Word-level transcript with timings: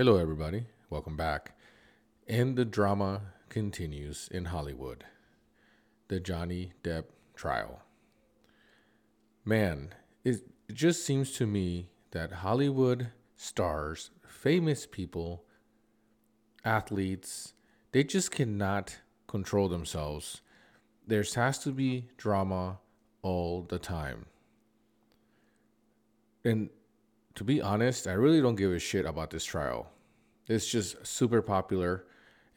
Hello, 0.00 0.16
everybody. 0.16 0.64
Welcome 0.88 1.14
back. 1.14 1.52
And 2.26 2.56
the 2.56 2.64
drama 2.64 3.20
continues 3.50 4.30
in 4.32 4.46
Hollywood 4.46 5.04
the 6.08 6.18
Johnny 6.18 6.72
Depp 6.82 7.04
trial. 7.36 7.82
Man, 9.44 9.92
it, 10.24 10.40
just 10.72 11.04
seems 11.04 11.32
to 11.32 11.46
me 11.46 11.90
that 12.12 12.32
Hollywood 12.32 13.08
stars, 13.36 14.10
famous 14.26 14.86
people, 14.86 15.44
athletes, 16.64 17.52
they 17.92 18.02
just 18.02 18.30
cannot 18.30 19.00
control 19.26 19.68
themselves. 19.68 20.40
There 21.06 21.26
has 21.36 21.58
to 21.58 21.72
be 21.72 22.06
drama 22.16 22.78
all 23.20 23.66
the 23.68 23.78
time. 23.78 24.24
And 26.42 26.70
to 27.34 27.44
be 27.44 27.60
honest, 27.60 28.06
I 28.06 28.12
really 28.12 28.40
don't 28.40 28.56
give 28.56 28.72
a 28.72 28.78
shit 28.78 29.06
about 29.06 29.30
this 29.30 29.44
trial. 29.44 29.90
It's 30.46 30.66
just 30.66 31.06
super 31.06 31.42
popular, 31.42 32.04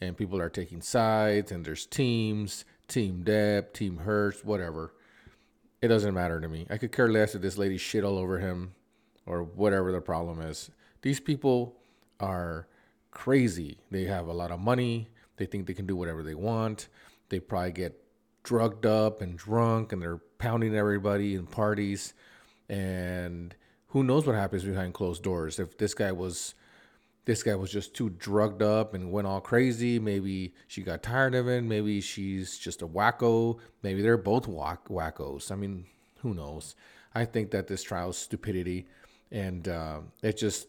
and 0.02 0.18
people 0.18 0.40
are 0.40 0.50
taking 0.50 0.82
sides, 0.82 1.52
and 1.52 1.64
there's 1.64 1.86
teams 1.86 2.66
Team 2.88 3.24
Depp, 3.26 3.74
Team 3.74 3.98
Hurst, 3.98 4.46
whatever. 4.46 4.94
It 5.82 5.88
doesn't 5.88 6.14
matter 6.14 6.40
to 6.40 6.48
me. 6.48 6.68
I 6.70 6.78
could 6.78 6.92
care 6.92 7.10
less 7.10 7.36
if 7.36 7.42
this 7.42 7.58
lady 7.58 7.78
shit 7.78 8.04
all 8.04 8.18
over 8.18 8.40
him 8.40 8.74
or 9.26 9.44
whatever 9.44 9.92
the 9.92 10.02
problem 10.02 10.42
is. 10.42 10.70
These 11.02 11.20
people 11.20 11.76
are 12.20 12.68
crazy. 13.12 13.78
They 13.92 14.06
have 14.06 14.28
a 14.28 14.34
lot 14.34 14.52
of 14.52 14.60
money. 14.60 15.10
They 15.38 15.46
think 15.46 15.68
they 15.68 15.74
can 15.74 15.86
do 15.86 15.96
whatever 15.96 16.24
they 16.24 16.36
want. 16.36 16.88
They 17.30 17.40
probably 17.40 17.72
get 17.72 18.00
drugged 18.44 18.86
up 18.86 19.22
and 19.22 19.38
drunk 19.38 19.92
and 19.92 20.02
they're 20.02 20.22
pounding 20.38 20.76
everybody 20.76 21.36
in 21.36 21.48
parties. 21.48 22.14
And 22.70 23.56
who 23.94 24.04
knows 24.04 24.26
what 24.26 24.36
happens 24.36 24.64
behind 24.64 24.92
closed 24.92 25.22
doors. 25.22 25.60
If 25.60 25.78
this 25.78 25.94
guy 25.94 26.12
was 26.12 26.56
this 27.26 27.44
guy 27.44 27.56
was 27.56 27.72
just 27.72 27.94
too 27.94 28.10
drugged 28.10 28.62
up 28.62 28.94
and 28.94 29.12
went 29.12 29.28
all 29.28 29.40
crazy. 29.40 29.98
Maybe 30.00 30.54
she 30.68 30.82
got 30.82 31.04
tired 31.04 31.36
of 31.36 31.48
it. 31.48 31.64
Maybe 31.64 32.02
she's 32.02 32.58
just 32.58 32.82
a 32.82 32.88
wacko. 32.88 33.60
Maybe 33.82 34.02
they're 34.02 34.18
both 34.18 34.48
wack- 34.48 34.90
wackos. 34.90 35.52
I 35.52 35.56
mean, 35.56 35.86
who 36.22 36.34
knows? 36.34 36.76
I 37.16 37.24
think 37.26 37.52
that 37.52 37.68
this 37.68 37.84
trial 37.84 38.10
is 38.10 38.18
stupidity, 38.18 38.88
and 39.32 39.68
uh, 39.68 40.00
it 40.24 40.38
just 40.38 40.68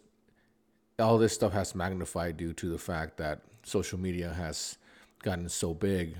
all 0.98 1.16
this 1.16 1.32
stuff 1.32 1.54
has 1.54 1.74
magnified 1.74 2.36
due 2.36 2.52
to 2.52 2.68
the 2.68 2.78
fact 2.78 3.16
that 3.16 3.40
social 3.64 3.98
media 3.98 4.32
has 4.34 4.76
gotten 5.22 5.48
so 5.48 5.72
big. 5.72 6.16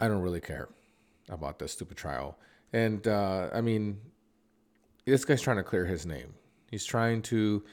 I 0.00 0.08
don't 0.08 0.20
really 0.20 0.40
care 0.40 0.68
about 1.28 1.60
this 1.60 1.72
stupid 1.72 1.96
trial, 1.96 2.36
and 2.72 3.06
uh, 3.06 3.50
I 3.54 3.60
mean, 3.60 4.00
this 5.06 5.24
guy's 5.24 5.42
trying 5.42 5.58
to 5.58 5.62
clear 5.62 5.84
his 5.84 6.06
name. 6.06 6.34
He's 6.70 6.84
trying 6.84 7.22
to 7.22 7.64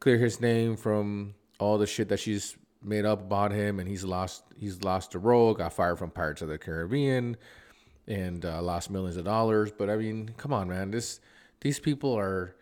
clear 0.00 0.18
his 0.18 0.40
name 0.40 0.76
from 0.76 1.34
all 1.58 1.78
the 1.78 1.86
shit 1.86 2.08
that 2.10 2.20
she's 2.20 2.56
made 2.82 3.04
up 3.04 3.20
about 3.20 3.52
him, 3.52 3.80
and 3.80 3.88
he's 3.88 4.04
lost 4.04 4.44
he's 4.56 4.82
lost 4.82 5.14
a 5.14 5.18
role, 5.18 5.54
got 5.54 5.72
fired 5.72 5.98
from 5.98 6.10
Pirates 6.10 6.42
of 6.42 6.48
the 6.48 6.58
Caribbean, 6.58 7.36
and 8.06 8.44
uh, 8.44 8.62
lost 8.62 8.90
millions 8.90 9.16
of 9.16 9.24
dollars. 9.24 9.72
But 9.76 9.90
I 9.90 9.96
mean, 9.96 10.30
come 10.36 10.52
on, 10.52 10.68
man, 10.68 10.90
this 10.90 11.20
these 11.60 11.80
people 11.80 12.16
are 12.16 12.54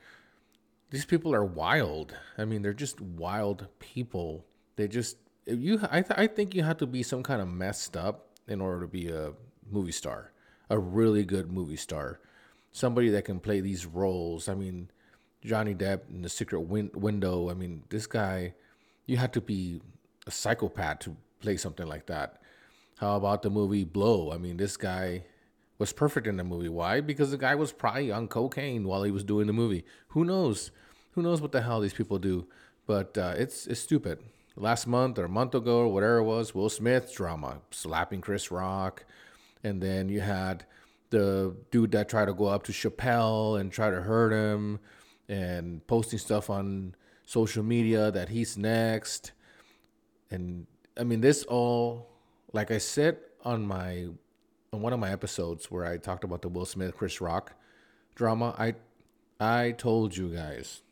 these 0.91 1.05
people 1.05 1.35
are 1.35 1.45
wild. 1.45 2.15
I 2.39 2.45
mean, 2.45 2.63
they're 2.63 2.73
just 2.73 3.01
wild 3.01 3.67
people. 3.79 4.47
They 4.77 4.89
just 4.89 5.17
you 5.47 5.81
I 5.91 6.03
th- 6.03 6.19
I 6.19 6.27
think 6.27 6.55
you 6.55 6.63
have 6.63 6.79
to 6.79 6.87
be 6.87 7.03
some 7.03 7.23
kind 7.23 7.43
of 7.43 7.49
messed 7.49 7.97
up 7.97 8.31
in 8.47 8.61
order 8.61 8.81
to 8.83 8.89
be 8.89 9.09
a 9.09 9.33
movie 9.71 9.93
star, 9.93 10.33
a 10.71 10.79
really 10.79 11.25
good 11.25 11.51
movie 11.51 11.77
star, 11.77 12.21
somebody 12.75 13.09
that 13.09 13.25
can 13.25 13.39
play 13.39 13.61
these 13.61 13.87
roles. 13.87 14.49
I 14.49 14.55
mean, 14.55 14.91
Johnny 15.43 15.75
Depp 15.75 16.11
in 16.11 16.23
the 16.23 16.29
Secret 16.29 16.61
win- 16.61 16.91
Window. 16.93 17.49
I 17.49 17.55
mean, 17.55 17.85
this 17.89 18.07
guy, 18.07 18.55
you 19.07 19.17
had 19.17 19.33
to 19.35 19.41
be 19.41 19.81
a 20.27 20.31
psychopath 20.31 20.99
to 21.01 21.17
play 21.41 21.57
something 21.57 21.87
like 21.87 22.07
that. 22.07 22.43
How 22.99 23.17
about 23.17 23.43
the 23.43 23.51
movie 23.51 23.85
Blow? 23.85 24.33
I 24.33 24.39
mean, 24.39 24.57
this 24.57 24.77
guy 24.77 25.23
was 25.79 25.93
perfect 25.93 26.27
in 26.27 26.37
the 26.37 26.45
movie. 26.45 26.69
Why? 26.69 27.01
Because 27.01 27.31
the 27.31 27.39
guy 27.39 27.55
was 27.55 27.73
probably 27.73 28.11
on 28.11 28.27
cocaine 28.27 28.85
while 28.85 29.05
he 29.05 29.13
was 29.13 29.25
doing 29.25 29.47
the 29.47 29.53
movie. 29.53 29.85
Who 30.09 30.25
knows? 30.25 30.73
Who 31.13 31.23
knows 31.23 31.41
what 31.41 31.53
the 31.53 31.63
hell 31.63 31.81
these 31.81 31.95
people 31.95 32.19
do? 32.19 32.47
But 32.87 33.17
uh, 33.17 33.35
it's 33.37 33.67
it's 33.69 33.81
stupid. 33.81 34.19
Last 34.57 34.87
month 34.87 35.19
or 35.19 35.25
a 35.25 35.29
month 35.29 35.55
ago 35.55 35.79
or 35.79 35.93
whatever 35.93 36.19
it 36.19 36.25
was, 36.25 36.55
Will 36.55 36.69
Smith's 36.69 37.13
drama, 37.13 37.61
slapping 37.71 38.21
Chris 38.21 38.51
Rock, 38.51 39.05
and 39.63 39.81
then 39.81 40.09
you 40.09 40.21
had 40.21 40.65
the 41.15 41.55
dude 41.71 41.93
that 41.93 42.09
tried 42.09 42.25
to 42.25 42.35
go 42.35 42.47
up 42.47 42.65
to 42.65 42.73
Chappelle 42.73 43.61
and 43.61 43.71
try 43.71 43.89
to 43.89 44.01
hurt 44.01 44.33
him 44.33 44.81
and 45.29 45.87
posting 45.87 46.19
stuff 46.19 46.51
on 46.51 46.97
social 47.25 47.63
media 47.63 48.11
that 48.11 48.31
he's 48.31 48.59
next. 48.59 49.31
And 50.33 50.67
I 50.99 51.05
mean, 51.05 51.21
this 51.21 51.45
all, 51.45 52.11
like 52.53 52.73
I 52.73 52.79
said 52.79 53.19
on 53.45 53.65
my, 53.65 54.09
on 54.73 54.83
one 54.83 54.93
of 54.93 54.99
my 54.99 55.13
episodes 55.13 55.71
where 55.71 55.87
I 55.87 55.99
talked 55.99 56.25
about 56.25 56.43
the 56.43 56.49
Will 56.49 56.67
Smith 56.67 56.97
Chris 56.97 57.21
Rock 57.21 57.53
drama, 58.17 58.53
I, 58.59 58.75
I 59.39 59.71
told 59.71 60.17
you 60.17 60.35
guys 60.35 60.83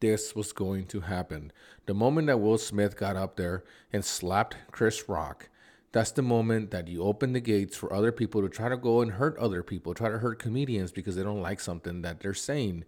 this 0.00 0.34
was 0.34 0.52
going 0.52 0.86
to 0.86 1.02
happen. 1.02 1.52
The 1.86 1.94
moment 1.94 2.26
that 2.26 2.40
Will 2.40 2.58
Smith 2.58 2.96
got 2.96 3.14
up 3.14 3.36
there 3.36 3.62
and 3.92 4.04
slapped 4.04 4.56
Chris 4.72 5.08
Rock, 5.08 5.48
that's 5.92 6.12
the 6.12 6.22
moment 6.22 6.70
that 6.70 6.86
you 6.88 7.02
open 7.02 7.32
the 7.32 7.40
gates 7.40 7.76
for 7.76 7.92
other 7.92 8.12
people 8.12 8.42
to 8.42 8.48
try 8.48 8.68
to 8.68 8.76
go 8.76 9.00
and 9.00 9.12
hurt 9.12 9.36
other 9.38 9.62
people, 9.62 9.92
try 9.92 10.08
to 10.08 10.18
hurt 10.18 10.38
comedians 10.38 10.92
because 10.92 11.16
they 11.16 11.22
don't 11.22 11.42
like 11.42 11.60
something 11.60 12.02
that 12.02 12.20
they're 12.20 12.34
saying. 12.34 12.84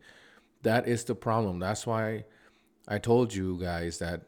That 0.63 0.87
is 0.87 1.05
the 1.05 1.17
problem. 1.17 1.59
That's 1.59 1.87
why 1.87 2.25
I 2.87 2.99
told 2.99 3.35
you 3.35 3.59
guys 3.61 3.99
that 3.99 4.23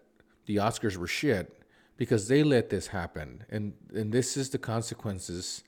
the 0.46 0.56
Oscars 0.56 0.96
were 0.96 1.06
shit 1.06 1.62
because 1.96 2.26
they 2.26 2.42
let 2.42 2.70
this 2.70 2.88
happen. 2.88 3.44
And 3.48 3.74
and 3.94 4.12
this 4.12 4.36
is 4.36 4.50
the 4.50 4.58
consequences 4.58 5.62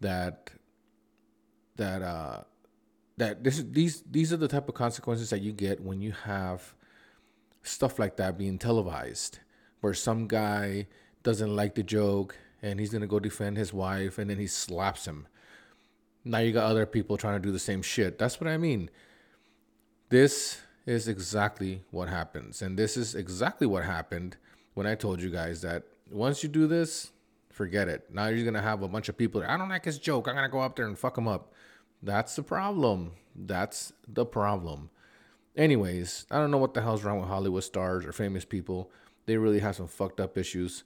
that 0.00 0.50
that 1.76 2.02
uh 2.02 2.42
that 3.16 3.42
this 3.42 3.64
these 3.68 4.02
these 4.08 4.32
are 4.32 4.36
the 4.36 4.48
type 4.48 4.68
of 4.68 4.74
consequences 4.74 5.30
that 5.30 5.40
you 5.40 5.52
get 5.52 5.80
when 5.80 6.00
you 6.00 6.12
have 6.12 6.74
stuff 7.62 7.98
like 7.98 8.16
that 8.16 8.36
being 8.36 8.58
televised 8.58 9.38
where 9.80 9.94
some 9.94 10.26
guy 10.26 10.86
doesn't 11.22 11.56
like 11.56 11.74
the 11.74 11.82
joke 11.82 12.36
and 12.64 12.80
he's 12.80 12.90
to 13.02 13.06
go 13.06 13.20
defend 13.20 13.58
his 13.58 13.74
wife 13.74 14.16
and 14.16 14.30
then 14.30 14.38
he 14.38 14.46
slaps 14.46 15.06
him. 15.06 15.26
Now 16.24 16.38
you 16.38 16.50
got 16.50 16.64
other 16.64 16.86
people 16.86 17.18
trying 17.18 17.40
to 17.40 17.46
do 17.46 17.52
the 17.52 17.58
same 17.58 17.82
shit. 17.82 18.18
That's 18.18 18.40
what 18.40 18.48
I 18.48 18.56
mean. 18.56 18.88
This 20.08 20.62
is 20.86 21.06
exactly 21.06 21.82
what 21.90 22.08
happens. 22.08 22.62
And 22.62 22.78
this 22.78 22.96
is 22.96 23.14
exactly 23.14 23.66
what 23.66 23.84
happened 23.84 24.38
when 24.72 24.86
I 24.86 24.94
told 24.94 25.20
you 25.20 25.28
guys 25.28 25.60
that 25.60 25.82
once 26.10 26.42
you 26.42 26.48
do 26.48 26.66
this, 26.66 27.12
forget 27.50 27.86
it. 27.86 28.06
Now 28.10 28.28
you're 28.28 28.44
to 28.54 28.62
have 28.62 28.82
a 28.82 28.88
bunch 28.88 29.10
of 29.10 29.18
people, 29.18 29.42
That, 29.42 29.50
I 29.50 29.58
don't 29.58 29.68
like 29.68 29.84
his 29.84 29.98
joke. 29.98 30.26
I'm 30.26 30.34
to 30.34 30.48
go 30.48 30.60
up 30.60 30.74
there 30.74 30.86
and 30.86 30.98
fuck 30.98 31.18
him 31.18 31.28
up. 31.28 31.52
That's 32.02 32.34
the 32.34 32.42
problem. 32.42 33.12
That's 33.36 33.92
the 34.08 34.24
problem. 34.24 34.88
Anyways, 35.54 36.26
I 36.30 36.38
don't 36.38 36.50
know 36.50 36.58
what 36.58 36.72
the 36.72 36.80
hell's 36.80 37.04
wrong 37.04 37.20
with 37.20 37.28
Hollywood 37.28 37.64
stars 37.64 38.06
or 38.06 38.12
famous 38.12 38.46
people. 38.46 38.90
They 39.26 39.36
really 39.36 39.58
have 39.58 39.76
some 39.76 39.86
fucked 39.86 40.18
up 40.18 40.38
issues. 40.38 40.82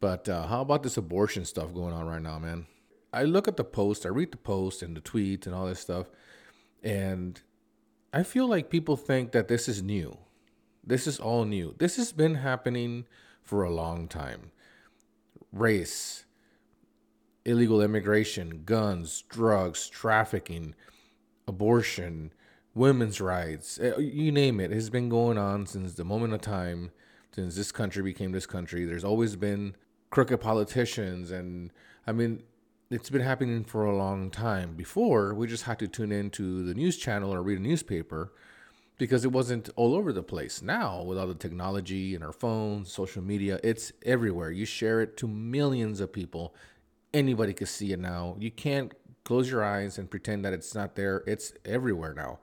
But 0.00 0.28
uh, 0.28 0.46
how 0.46 0.62
about 0.62 0.82
this 0.82 0.96
abortion 0.96 1.44
stuff 1.44 1.74
going 1.74 1.92
on 1.92 2.06
right 2.06 2.22
now, 2.22 2.38
man? 2.38 2.66
I 3.12 3.24
look 3.24 3.46
at 3.46 3.56
the 3.56 3.64
post, 3.64 4.06
I 4.06 4.08
read 4.08 4.32
the 4.32 4.38
post 4.38 4.82
and 4.82 4.96
the 4.96 5.00
tweets 5.00 5.46
and 5.46 5.54
all 5.54 5.66
this 5.66 5.80
stuff, 5.80 6.06
and 6.82 7.40
I 8.12 8.22
feel 8.22 8.48
like 8.48 8.70
people 8.70 8.96
think 8.96 9.32
that 9.32 9.48
this 9.48 9.68
is 9.68 9.82
new. 9.82 10.16
This 10.82 11.06
is 11.06 11.20
all 11.20 11.44
new. 11.44 11.74
This 11.78 11.96
has 11.96 12.12
been 12.12 12.36
happening 12.36 13.04
for 13.42 13.62
a 13.62 13.70
long 13.70 14.08
time. 14.08 14.52
Race, 15.52 16.24
illegal 17.44 17.82
immigration, 17.82 18.62
guns, 18.64 19.24
drugs, 19.28 19.88
trafficking, 19.88 20.74
abortion, 21.46 22.32
women's 22.74 23.20
rights, 23.20 23.78
eh, 23.80 23.98
you 23.98 24.32
name 24.32 24.60
it. 24.60 24.70
It 24.70 24.76
has 24.76 24.88
been 24.88 25.08
going 25.08 25.36
on 25.36 25.66
since 25.66 25.94
the 25.94 26.04
moment 26.04 26.32
of 26.32 26.40
time, 26.40 26.92
since 27.32 27.56
this 27.56 27.72
country 27.72 28.02
became 28.02 28.32
this 28.32 28.46
country. 28.46 28.84
There's 28.84 29.04
always 29.04 29.36
been 29.36 29.74
crooked 30.10 30.40
politicians 30.40 31.30
and 31.30 31.70
I 32.06 32.12
mean 32.12 32.42
it's 32.90 33.10
been 33.10 33.22
happening 33.22 33.62
for 33.62 33.84
a 33.84 33.96
long 33.96 34.30
time. 34.30 34.74
Before, 34.74 35.32
we 35.32 35.46
just 35.46 35.62
had 35.62 35.78
to 35.78 35.86
tune 35.86 36.10
into 36.10 36.64
the 36.64 36.74
news 36.74 36.96
channel 36.96 37.32
or 37.32 37.40
read 37.40 37.60
a 37.60 37.62
newspaper 37.62 38.32
because 38.98 39.24
it 39.24 39.30
wasn't 39.30 39.70
all 39.76 39.94
over 39.94 40.12
the 40.12 40.24
place. 40.24 40.60
Now, 40.60 41.04
with 41.04 41.16
all 41.16 41.28
the 41.28 41.34
technology 41.34 42.16
and 42.16 42.24
our 42.24 42.32
phones, 42.32 42.92
social 42.92 43.22
media, 43.22 43.60
it's 43.62 43.92
everywhere. 44.04 44.50
You 44.50 44.66
share 44.66 45.00
it 45.02 45.16
to 45.18 45.28
millions 45.28 46.00
of 46.00 46.12
people. 46.12 46.52
Anybody 47.14 47.52
can 47.52 47.68
see 47.68 47.92
it 47.92 48.00
now. 48.00 48.34
You 48.40 48.50
can't 48.50 48.92
close 49.22 49.48
your 49.48 49.64
eyes 49.64 49.96
and 49.96 50.10
pretend 50.10 50.44
that 50.44 50.52
it's 50.52 50.74
not 50.74 50.96
there. 50.96 51.22
It's 51.28 51.52
everywhere 51.64 52.12
now. 52.12 52.40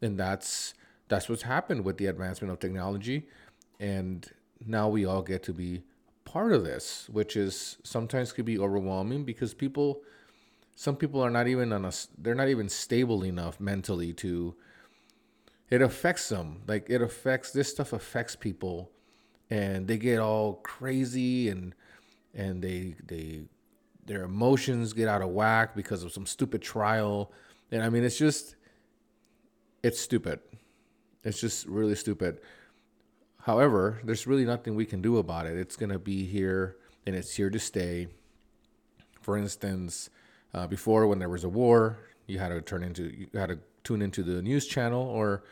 And 0.00 0.18
that's 0.18 0.72
that's 1.08 1.28
what's 1.28 1.42
happened 1.42 1.84
with 1.84 1.98
the 1.98 2.06
advancement 2.06 2.50
of 2.50 2.58
technology 2.58 3.28
and 3.78 4.30
now 4.66 4.88
we 4.88 5.04
all 5.04 5.20
get 5.20 5.42
to 5.42 5.52
be 5.52 5.82
part 6.32 6.52
of 6.52 6.64
this, 6.64 7.08
which 7.10 7.36
is 7.36 7.76
sometimes 7.82 8.32
could 8.32 8.46
be 8.46 8.58
overwhelming 8.58 9.22
because 9.22 9.52
people, 9.52 10.00
some 10.74 10.96
people 10.96 11.20
are 11.20 11.30
not 11.30 11.46
even 11.46 11.72
on 11.74 11.84
a, 11.84 11.92
they're 12.16 12.34
not 12.34 12.48
even 12.48 12.70
stable 12.70 13.22
enough 13.22 13.60
mentally 13.60 14.14
to 14.14 14.54
it 15.68 15.82
affects 15.82 16.30
them. 16.30 16.62
Like 16.66 16.86
it 16.88 17.02
affects 17.02 17.52
this 17.52 17.68
stuff 17.68 17.92
affects 17.92 18.34
people, 18.34 18.90
and 19.50 19.86
they 19.86 19.98
get 19.98 20.20
all 20.20 20.54
crazy 20.62 21.50
and 21.50 21.74
and 22.34 22.62
they 22.62 22.96
they 23.06 23.44
their 24.06 24.24
emotions 24.24 24.94
get 24.94 25.08
out 25.08 25.20
of 25.22 25.30
whack 25.30 25.74
because 25.76 26.02
of 26.02 26.12
some 26.12 26.26
stupid 26.26 26.62
trial. 26.62 27.30
And 27.70 27.82
I 27.82 27.90
mean, 27.90 28.04
it's 28.04 28.18
just 28.18 28.56
it's 29.82 30.00
stupid. 30.00 30.40
It's 31.24 31.40
just 31.40 31.66
really 31.66 31.94
stupid. 31.94 32.40
However, 33.42 34.00
there's 34.04 34.26
really 34.26 34.44
nothing 34.44 34.74
we 34.74 34.86
can 34.86 35.02
do 35.02 35.18
about 35.18 35.46
it. 35.46 35.56
It's 35.56 35.76
gonna 35.76 35.98
be 35.98 36.24
here 36.24 36.76
and 37.06 37.16
it's 37.16 37.34
here 37.34 37.50
to 37.50 37.58
stay. 37.58 38.08
For 39.20 39.36
instance, 39.36 40.10
uh, 40.54 40.66
before 40.66 41.06
when 41.06 41.18
there 41.18 41.28
was 41.28 41.44
a 41.44 41.48
war, 41.48 41.98
you 42.26 42.38
had 42.38 42.48
to 42.48 42.60
turn 42.60 42.82
into 42.82 43.04
you 43.04 43.28
had 43.34 43.48
to 43.48 43.58
tune 43.84 44.02
into 44.02 44.22
the 44.22 44.42
news 44.42 44.66
channel 44.66 45.02
or 45.02 45.42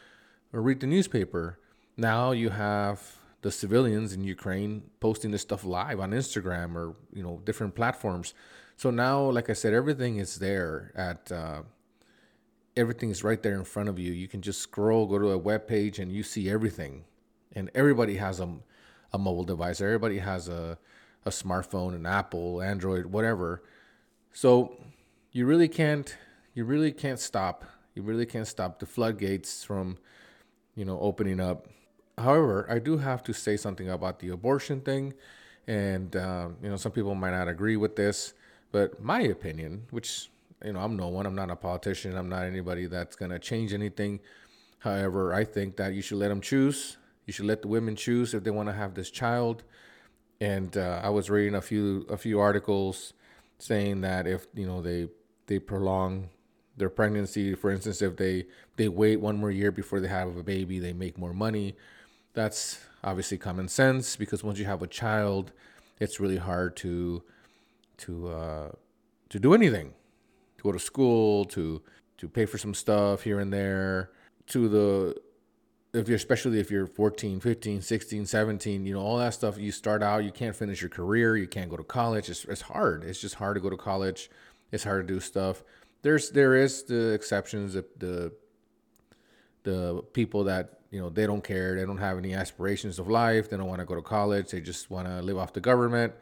or 0.52 0.62
read 0.62 0.80
the 0.80 0.86
newspaper. 0.86 1.58
Now 1.96 2.30
you 2.30 2.50
have 2.50 3.16
the 3.42 3.50
civilians 3.50 4.12
in 4.12 4.22
Ukraine 4.22 4.82
posting 5.00 5.30
this 5.30 5.42
stuff 5.42 5.64
live 5.64 5.98
on 5.98 6.10
Instagram 6.12 6.76
or 6.76 6.94
you 7.12 7.22
know 7.22 7.40
different 7.44 7.74
platforms. 7.74 8.34
So 8.76 8.90
now, 8.90 9.30
like 9.30 9.50
I 9.50 9.52
said, 9.54 9.74
everything 9.74 10.16
is 10.16 10.36
there 10.36 10.92
at 10.94 11.30
uh, 11.32 11.62
everything 12.76 13.10
is 13.10 13.24
right 13.24 13.42
there 13.42 13.54
in 13.54 13.64
front 13.64 13.88
of 13.88 13.98
you. 13.98 14.12
You 14.12 14.28
can 14.28 14.42
just 14.42 14.60
scroll, 14.60 15.06
go 15.06 15.18
to 15.18 15.30
a 15.30 15.38
web 15.38 15.66
page, 15.66 15.98
and 15.98 16.12
you 16.12 16.22
see 16.22 16.48
everything. 16.48 17.04
And 17.54 17.70
everybody 17.74 18.16
has 18.16 18.40
a, 18.40 18.48
a 19.12 19.18
mobile 19.18 19.44
device. 19.44 19.80
Everybody 19.80 20.18
has 20.18 20.48
a 20.48 20.78
a 21.26 21.30
smartphone, 21.30 21.94
an 21.94 22.06
Apple, 22.06 22.62
Android, 22.62 23.04
whatever. 23.06 23.62
So 24.32 24.74
you 25.32 25.44
really 25.44 25.68
can't 25.68 26.16
you 26.54 26.64
really 26.64 26.92
can't 26.92 27.18
stop. 27.18 27.64
You 27.94 28.02
really 28.02 28.26
can't 28.26 28.46
stop 28.46 28.78
the 28.78 28.86
floodgates 28.86 29.62
from 29.64 29.98
you 30.74 30.84
know, 30.84 30.98
opening 31.00 31.40
up. 31.40 31.68
However, 32.16 32.66
I 32.70 32.78
do 32.78 32.98
have 32.98 33.22
to 33.24 33.32
say 33.32 33.56
something 33.56 33.88
about 33.88 34.18
the 34.20 34.30
abortion 34.30 34.80
thing. 34.80 35.14
And, 35.66 36.16
uh, 36.16 36.48
you 36.62 36.68
know, 36.68 36.76
some 36.76 36.92
people 36.92 37.14
might 37.14 37.32
not 37.32 37.48
agree 37.48 37.76
with 37.76 37.96
this, 37.96 38.34
but 38.72 39.02
my 39.02 39.20
opinion, 39.20 39.82
which, 39.90 40.30
you 40.64 40.72
know, 40.72 40.80
I'm 40.80 40.96
no 40.96 41.08
one, 41.08 41.26
I'm 41.26 41.34
not 41.34 41.50
a 41.50 41.56
politician, 41.56 42.16
I'm 42.16 42.28
not 42.28 42.44
anybody 42.44 42.86
that's 42.86 43.14
going 43.14 43.30
to 43.30 43.38
change 43.38 43.72
anything. 43.72 44.20
However, 44.78 45.34
I 45.34 45.44
think 45.44 45.76
that 45.76 45.92
you 45.92 46.02
should 46.02 46.18
let 46.18 46.28
them 46.28 46.40
choose. 46.40 46.96
You 47.26 47.32
should 47.32 47.46
let 47.46 47.62
the 47.62 47.68
women 47.68 47.96
choose 47.96 48.34
if 48.34 48.44
they 48.44 48.50
want 48.50 48.68
to 48.68 48.74
have 48.74 48.94
this 48.94 49.10
child. 49.10 49.62
And 50.40 50.76
uh, 50.76 51.00
I 51.02 51.10
was 51.10 51.30
reading 51.30 51.54
a 51.54 51.60
few 51.60 52.06
a 52.08 52.16
few 52.16 52.40
articles 52.40 53.12
saying 53.58 54.00
that 54.00 54.26
if 54.26 54.46
you 54.54 54.66
know 54.66 54.80
they 54.80 55.08
they 55.46 55.58
prolong 55.58 56.30
their 56.76 56.90
pregnancy. 56.90 57.54
For 57.54 57.70
instance, 57.70 58.02
if 58.02 58.16
they 58.16 58.46
they 58.76 58.88
wait 58.88 59.20
one 59.20 59.36
more 59.36 59.50
year 59.50 59.70
before 59.70 60.00
they 60.00 60.08
have 60.08 60.36
a 60.36 60.42
baby, 60.42 60.80
they 60.80 60.92
make 60.92 61.16
more 61.16 61.32
money. 61.32 61.76
That's 62.34 62.80
obviously 63.04 63.38
common 63.38 63.68
sense 63.68 64.16
because 64.16 64.42
once 64.42 64.58
you 64.58 64.64
have 64.64 64.82
a 64.82 64.86
child, 64.86 65.52
it's 66.00 66.18
really 66.18 66.38
hard 66.38 66.76
to 66.76 67.22
to 67.98 68.28
uh, 68.28 68.68
to 69.28 69.38
do 69.38 69.54
anything, 69.54 69.92
to 70.58 70.62
go 70.64 70.72
to 70.72 70.78
school, 70.78 71.44
to 71.46 71.82
to 72.18 72.28
pay 72.28 72.46
for 72.46 72.58
some 72.58 72.74
stuff 72.74 73.22
here 73.22 73.38
and 73.38 73.52
there, 73.52 74.10
to 74.48 74.68
the 74.68 75.16
if 75.92 76.08
you're 76.08 76.16
especially 76.16 76.60
if 76.60 76.70
you're 76.70 76.86
14 76.86 77.40
15 77.40 77.82
16 77.82 78.26
17 78.26 78.86
you 78.86 78.94
know 78.94 79.00
all 79.00 79.18
that 79.18 79.34
stuff 79.34 79.58
you 79.58 79.72
start 79.72 80.02
out 80.02 80.24
you 80.24 80.30
can't 80.30 80.54
finish 80.54 80.80
your 80.80 80.90
career 80.90 81.36
you 81.36 81.48
can't 81.48 81.70
go 81.70 81.76
to 81.76 81.84
college. 81.84 82.28
It's, 82.28 82.44
it's 82.44 82.62
hard. 82.62 83.04
It's 83.04 83.20
just 83.20 83.36
hard 83.36 83.56
to 83.56 83.60
go 83.60 83.70
to 83.70 83.76
college. 83.76 84.30
It's 84.72 84.84
hard 84.84 85.06
to 85.06 85.14
do 85.14 85.20
stuff. 85.20 85.64
There's 86.02 86.30
there 86.30 86.54
is 86.54 86.84
the 86.84 87.12
exceptions 87.12 87.74
the, 87.74 87.84
the 87.98 88.32
the 89.64 90.02
people 90.12 90.44
that 90.44 90.80
you 90.90 91.00
know 91.00 91.10
they 91.10 91.26
don't 91.26 91.44
care. 91.44 91.76
They 91.76 91.84
don't 91.84 91.98
have 91.98 92.18
any 92.18 92.34
aspirations 92.34 92.98
of 92.98 93.08
life. 93.08 93.50
They 93.50 93.56
don't 93.56 93.66
want 93.66 93.80
to 93.80 93.86
go 93.86 93.94
to 93.94 94.02
college. 94.02 94.50
They 94.50 94.60
just 94.60 94.90
want 94.90 95.08
to 95.08 95.20
live 95.20 95.36
off 95.36 95.52
the 95.52 95.60
government. 95.60 96.14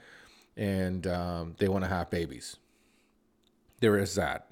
And 0.56 1.06
um, 1.06 1.55
they 1.59 1.69
want 1.69 1.85
to 1.85 1.88
have 1.88 2.11
babies. 2.11 2.56
There 3.81 3.97
is 3.97 4.17
that 4.17 4.48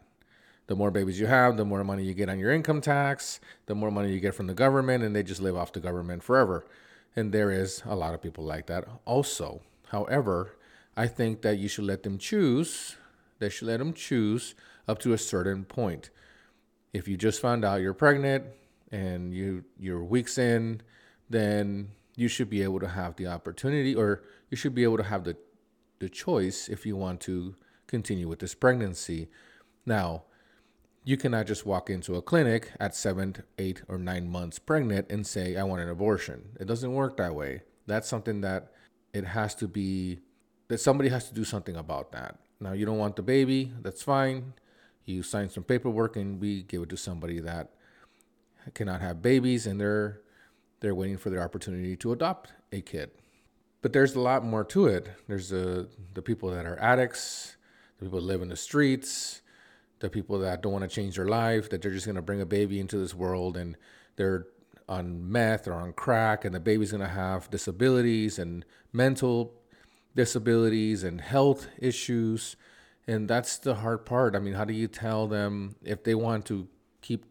the 0.67 0.77
more 0.77 0.91
babies 0.91 1.19
you 1.21 1.27
have 1.27 1.57
the 1.57 1.65
more 1.65 1.85
money 1.85 2.03
you 2.03 2.15
get 2.15 2.29
on 2.29 2.39
your 2.39 2.53
income 2.53 2.81
tax 2.81 3.41
the 3.67 3.75
more 3.75 3.91
money 3.91 4.13
you 4.13 4.21
get 4.21 4.35
from 4.35 4.47
the 4.47 4.55
government 4.55 5.03
and 5.05 5.15
they 5.15 5.23
just 5.23 5.41
live 5.41 5.57
off 5.57 5.73
the 5.73 5.81
government 5.81 6.23
forever 6.23 6.65
and 7.15 7.33
there 7.33 7.51
is 7.51 7.83
a 7.87 7.97
lot 7.97 8.15
of 8.15 8.23
people 8.23 8.45
like 8.45 8.67
that 8.67 8.85
also 9.05 9.61
however 9.89 10.57
i 10.97 11.07
think 11.07 11.43
that 11.43 11.59
you 11.59 11.69
should 11.69 11.85
let 11.85 12.03
them 12.03 12.19
choose 12.19 12.97
they 13.39 13.49
should 13.49 13.69
let 13.69 13.79
them 13.79 13.93
choose 13.93 14.55
up 14.89 14.99
to 15.01 15.13
a 15.13 15.19
certain 15.19 15.65
point. 15.65 16.11
If 16.93 17.09
you 17.09 17.17
just 17.17 17.41
found 17.41 17.65
out 17.65 17.81
you're 17.81 17.95
pregnant 17.95 18.45
and 18.91 19.35
you 19.35 19.65
you're 19.79 20.03
weeks 20.03 20.39
in, 20.39 20.81
then 21.29 21.91
you 22.17 22.29
should 22.29 22.49
be 22.49 22.62
able 22.62 22.81
to 22.81 22.89
have 22.89 23.17
the 23.17 23.27
opportunity 23.27 23.95
or 23.95 24.23
you 24.51 24.57
should 24.57 24.75
be 24.75 24.85
able 24.85 24.97
to 24.97 25.03
have 25.03 25.25
the 25.25 25.37
the 25.99 26.09
choice 26.09 26.69
if 26.69 26.87
you 26.87 26.97
want 26.97 27.21
to 27.23 27.55
continue 27.87 28.29
with 28.29 28.39
this 28.39 28.55
pregnancy. 28.55 29.29
Now, 29.85 30.25
you 31.06 31.17
cannot 31.17 31.47
just 31.47 31.64
walk 31.64 31.88
into 31.88 32.17
a 32.17 32.20
clinic 32.20 32.73
at 32.81 32.93
seven, 32.93 33.37
eight, 33.58 33.81
or 33.87 33.97
nine 33.97 34.29
months 34.29 34.58
pregnant 34.58 35.06
and 35.08 35.25
say, 35.25 35.56
I 35.56 35.62
want 35.62 35.81
an 35.81 35.88
abortion. 35.88 36.49
It 36.58 36.67
doesn't 36.67 36.93
work 36.93 37.17
that 37.19 37.32
way. 37.32 37.62
That's 37.87 38.08
something 38.08 38.41
that 38.41 38.73
it 39.14 39.25
has 39.25 39.55
to 39.56 39.69
be, 39.69 40.19
that 40.67 40.79
somebody 40.79 41.08
has 41.11 41.29
to 41.29 41.35
do 41.35 41.44
something 41.44 41.76
about 41.76 42.11
that. 42.11 42.41
Now, 42.58 42.73
you 42.73 42.85
don't 42.85 42.99
want 42.99 43.14
the 43.14 43.23
baby, 43.23 43.73
that's 43.82 44.03
fine. 44.03 44.55
You 45.05 45.23
sign 45.23 45.49
some 45.49 45.62
paperwork 45.62 46.17
and 46.17 46.41
we 46.41 46.64
give 46.64 46.82
it 46.82 46.88
to 46.88 46.97
somebody 46.97 47.38
that 47.38 47.70
cannot 48.75 49.00
have 49.00 49.23
babies 49.23 49.64
and 49.69 49.81
they're 49.81 50.23
they're 50.81 50.94
waiting 50.94 51.17
for 51.19 51.31
their 51.31 51.41
opportunity 51.41 51.97
to 51.97 52.12
adopt 52.12 52.52
a 52.73 52.81
kid. 52.81 53.11
But 53.81 53.93
there's 53.93 54.17
a 54.17 54.20
lot 54.20 54.44
more 54.44 54.64
to 54.64 54.87
it. 54.87 55.09
There's 55.29 55.50
the 55.50 55.88
the 56.14 56.23
people 56.23 56.50
that 56.50 56.67
are 56.67 56.76
addicts, 56.81 57.56
the 57.99 58.06
people 58.06 58.19
that 58.19 58.26
live 58.26 58.43
in 58.43 58.49
the 58.49 58.56
streets, 58.56 59.43
the 60.01 60.11
people 60.11 60.39
that 60.39 60.63
don't 60.63 60.73
want 60.73 60.89
to 60.89 60.95
change 60.95 61.17
their 61.17 61.27
life, 61.27 61.71
that 61.71 61.83
they're 61.83 61.93
just 61.93 62.07
going 62.07 62.17
to 62.17 62.23
bring 62.23 62.41
a 62.41 62.47
baby 62.47 62.79
into 62.79 62.99
this 62.99 63.15
world 63.15 63.57
and 63.57 63.77
they're 64.17 64.47
on 64.89 65.31
meth 65.31 65.67
or 65.67 65.73
on 65.75 65.93
crack 65.93 66.45
and 66.45 66.55
the 66.55 66.61
baby's 66.61 66.93
going 66.93 67.03
to 67.03 67.09
have 67.09 67.51
disabilities 67.51 68.39
and 68.39 68.65
mental 68.93 69.53
disabilities 70.15 71.03
and 71.03 71.21
health 71.21 71.67
issues 71.79 72.57
and 73.07 73.29
that's 73.29 73.59
the 73.59 73.77
hard 73.77 74.05
part. 74.05 74.35
I 74.35 74.41
mean, 74.41 74.55
how 74.55 74.65
do 74.65 74.75
you 74.75 74.89
tell 74.89 75.27
them 75.27 75.77
if 75.85 76.03
they 76.03 76.15
want 76.15 76.45
to 76.47 76.69
keep 77.03 77.25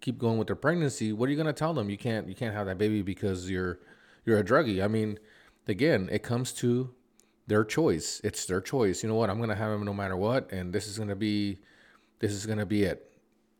keep 0.00 0.18
going 0.18 0.36
with 0.36 0.48
their 0.48 0.56
pregnancy? 0.56 1.12
What 1.12 1.28
are 1.28 1.30
you 1.30 1.36
going 1.36 1.46
to 1.46 1.52
tell 1.52 1.74
them? 1.74 1.88
You 1.88 1.96
can't 1.96 2.28
you 2.28 2.34
can't 2.34 2.54
have 2.54 2.66
that 2.66 2.78
baby 2.78 3.02
because 3.02 3.48
you're 3.48 3.78
you're 4.24 4.38
a 4.38 4.44
druggie. 4.44 4.82
I 4.82 4.88
mean, 4.88 5.18
again, 5.68 6.08
it 6.10 6.22
comes 6.22 6.52
to 6.54 6.92
their 7.46 7.64
choice. 7.64 8.20
It's 8.24 8.46
their 8.46 8.60
choice. 8.60 9.02
You 9.02 9.08
know 9.08 9.14
what? 9.14 9.30
I'm 9.30 9.38
to 9.48 9.54
have 9.54 9.72
him 9.72 9.84
no 9.84 9.94
matter 9.94 10.16
what, 10.16 10.52
and 10.52 10.72
this 10.72 10.86
is 10.86 10.98
to 11.08 11.16
be 11.16 11.58
this 12.18 12.32
is 12.32 12.46
to 12.58 12.66
be 12.66 12.84
it. 12.84 13.10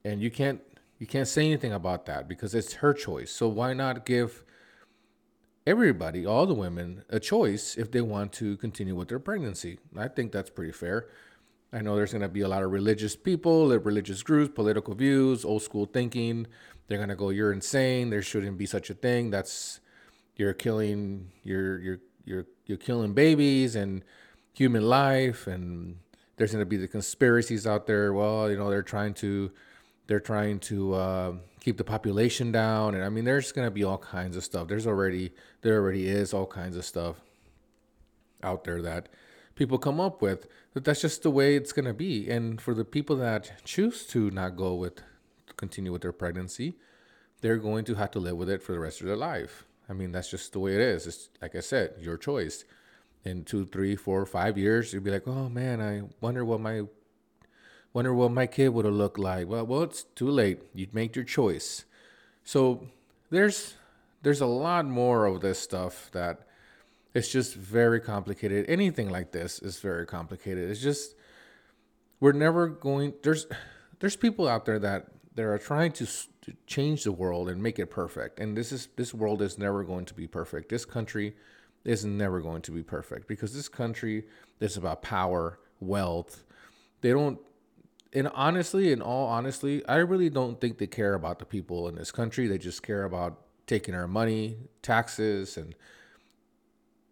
And 0.04 0.20
you 0.20 0.30
can't 0.30 0.60
you 0.98 1.06
can't 1.06 1.28
say 1.28 1.44
anything 1.44 1.72
about 1.72 2.06
that 2.06 2.28
because 2.28 2.54
it's 2.54 2.74
her 2.74 2.94
choice. 2.94 3.30
So 3.30 3.48
why 3.48 3.72
not 3.74 4.06
give 4.06 4.44
everybody, 5.66 6.26
all 6.26 6.46
the 6.46 6.54
women, 6.54 7.04
a 7.08 7.18
choice 7.18 7.76
if 7.76 7.90
they 7.90 8.00
want 8.00 8.32
to 8.34 8.56
continue 8.58 8.94
with 8.94 9.08
their 9.08 9.18
pregnancy. 9.18 9.78
I 9.96 10.08
think 10.08 10.32
that's 10.32 10.50
pretty 10.50 10.72
fair. 10.72 11.08
I 11.72 11.80
know 11.80 11.96
there's 11.96 12.12
going 12.12 12.22
to 12.22 12.28
be 12.28 12.42
a 12.42 12.48
lot 12.48 12.62
of 12.62 12.70
religious 12.70 13.16
people, 13.16 13.68
religious 13.78 14.22
groups, 14.22 14.52
political 14.54 14.94
views, 14.94 15.44
old 15.44 15.62
school 15.62 15.86
thinking. 15.86 16.46
They're 16.86 16.98
going 16.98 17.08
to 17.08 17.16
go, 17.16 17.30
"You're 17.30 17.52
insane. 17.52 18.10
There 18.10 18.22
shouldn't 18.22 18.58
be 18.58 18.66
such 18.66 18.90
a 18.90 18.94
thing. 18.94 19.30
That's 19.30 19.80
you're 20.36 20.52
killing 20.52 21.32
you're 21.42 21.78
you're 21.80 22.00
you're 22.24 22.46
you're 22.66 22.78
killing 22.78 23.12
babies 23.14 23.76
and 23.76 24.04
human 24.52 24.82
life." 24.82 25.46
And 25.46 25.98
there's 26.36 26.52
going 26.52 26.62
to 26.62 26.68
be 26.68 26.76
the 26.76 26.88
conspiracies 26.88 27.66
out 27.66 27.86
there. 27.86 28.12
Well, 28.12 28.50
you 28.50 28.56
know, 28.56 28.70
they're 28.70 28.82
trying 28.82 29.14
to 29.14 29.50
they're 30.06 30.20
trying 30.20 30.58
to 30.60 30.94
uh, 30.94 31.32
keep 31.60 31.76
the 31.76 31.84
population 31.84 32.52
down, 32.52 32.94
and 32.94 33.04
I 33.04 33.08
mean, 33.08 33.24
there's 33.24 33.52
gonna 33.52 33.70
be 33.70 33.84
all 33.84 33.98
kinds 33.98 34.36
of 34.36 34.44
stuff. 34.44 34.68
There's 34.68 34.86
already 34.86 35.32
there 35.62 35.80
already 35.80 36.08
is 36.08 36.34
all 36.34 36.46
kinds 36.46 36.76
of 36.76 36.84
stuff 36.84 37.16
out 38.42 38.64
there 38.64 38.82
that 38.82 39.08
people 39.54 39.78
come 39.78 40.00
up 40.00 40.20
with. 40.20 40.46
That 40.74 40.84
that's 40.84 41.00
just 41.00 41.22
the 41.22 41.30
way 41.30 41.56
it's 41.56 41.72
gonna 41.72 41.94
be. 41.94 42.28
And 42.28 42.60
for 42.60 42.74
the 42.74 42.84
people 42.84 43.16
that 43.16 43.64
choose 43.64 44.04
to 44.08 44.30
not 44.30 44.56
go 44.56 44.74
with 44.74 45.02
continue 45.56 45.92
with 45.92 46.02
their 46.02 46.12
pregnancy, 46.12 46.74
they're 47.40 47.58
going 47.58 47.84
to 47.86 47.94
have 47.94 48.10
to 48.12 48.18
live 48.18 48.36
with 48.36 48.50
it 48.50 48.62
for 48.62 48.72
the 48.72 48.78
rest 48.78 49.00
of 49.00 49.06
their 49.06 49.16
life. 49.16 49.64
I 49.88 49.92
mean, 49.92 50.12
that's 50.12 50.30
just 50.30 50.52
the 50.52 50.60
way 50.60 50.74
it 50.74 50.80
is. 50.80 51.06
It's 51.06 51.28
like 51.42 51.54
I 51.54 51.60
said, 51.60 51.94
your 52.00 52.16
choice. 52.16 52.64
In 53.24 53.42
two, 53.42 53.64
three, 53.64 53.96
four, 53.96 54.26
five 54.26 54.58
years, 54.58 54.92
you'd 54.92 55.02
be 55.02 55.10
like, 55.10 55.26
oh 55.26 55.48
man, 55.48 55.80
I 55.80 56.02
wonder 56.20 56.44
what 56.44 56.60
my 56.60 56.82
Wonder 57.94 58.12
what 58.12 58.32
my 58.32 58.48
kid 58.48 58.70
would 58.70 58.84
have 58.84 58.94
looked 58.94 59.20
like. 59.20 59.48
Well, 59.48 59.64
well, 59.64 59.84
it's 59.84 60.02
too 60.02 60.28
late. 60.28 60.58
You'd 60.74 60.92
make 60.92 61.14
your 61.14 61.24
choice. 61.24 61.84
So 62.42 62.88
there's 63.30 63.74
there's 64.22 64.40
a 64.40 64.46
lot 64.46 64.84
more 64.84 65.26
of 65.26 65.40
this 65.40 65.60
stuff 65.60 66.10
that 66.10 66.40
it's 67.14 67.30
just 67.30 67.54
very 67.54 68.00
complicated. 68.00 68.66
Anything 68.68 69.10
like 69.10 69.30
this 69.30 69.60
is 69.60 69.78
very 69.78 70.06
complicated. 70.06 70.68
It's 70.68 70.80
just 70.80 71.14
we're 72.18 72.32
never 72.32 72.66
going 72.66 73.14
there's 73.22 73.46
there's 74.00 74.16
people 74.16 74.48
out 74.48 74.64
there 74.64 74.80
that 74.80 75.06
they 75.36 75.44
are 75.44 75.58
trying 75.58 75.92
to, 75.92 76.06
to 76.44 76.54
change 76.66 77.04
the 77.04 77.12
world 77.12 77.48
and 77.48 77.62
make 77.62 77.78
it 77.78 77.86
perfect. 77.86 78.38
And 78.38 78.56
this 78.56 78.72
is 78.72 78.88
this 78.96 79.14
world 79.14 79.40
is 79.42 79.58
never 79.58 79.82
going 79.82 80.04
to 80.06 80.14
be 80.14 80.26
perfect. 80.26 80.68
This 80.68 80.84
country 80.84 81.34
is 81.84 82.04
never 82.04 82.40
going 82.40 82.62
to 82.62 82.70
be 82.70 82.82
perfect 82.82 83.28
because 83.28 83.54
this 83.54 83.68
country 83.68 84.24
is 84.60 84.76
about 84.76 85.02
power, 85.02 85.58
wealth. 85.80 86.44
They 87.00 87.10
don't 87.10 87.38
and 88.12 88.28
honestly, 88.28 88.92
in 88.92 89.02
all 89.02 89.26
honestly, 89.26 89.84
I 89.86 89.96
really 89.96 90.30
don't 90.30 90.60
think 90.60 90.78
they 90.78 90.86
care 90.86 91.14
about 91.14 91.40
the 91.40 91.44
people 91.44 91.88
in 91.88 91.96
this 91.96 92.12
country. 92.12 92.46
They 92.46 92.58
just 92.58 92.82
care 92.82 93.04
about 93.04 93.40
taking 93.66 93.94
our 93.94 94.06
money, 94.06 94.56
taxes, 94.82 95.56
and 95.56 95.74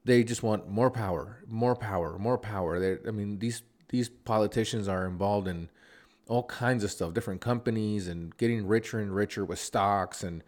they 0.04 0.22
just 0.22 0.42
want 0.42 0.68
more 0.68 0.90
power, 0.90 1.42
more 1.48 1.74
power, 1.74 2.18
more 2.18 2.38
power. 2.38 2.78
They, 2.78 3.08
I 3.08 3.12
mean, 3.12 3.38
these 3.38 3.62
these 3.88 4.08
politicians 4.08 4.88
are 4.88 5.06
involved 5.06 5.48
in 5.48 5.70
all 6.28 6.44
kinds 6.44 6.84
of 6.84 6.90
stuff, 6.90 7.14
different 7.14 7.40
companies, 7.40 8.08
and 8.08 8.36
getting 8.36 8.66
richer 8.66 9.00
and 9.00 9.14
richer 9.14 9.44
with 9.44 9.58
stocks. 9.58 10.22
And 10.22 10.42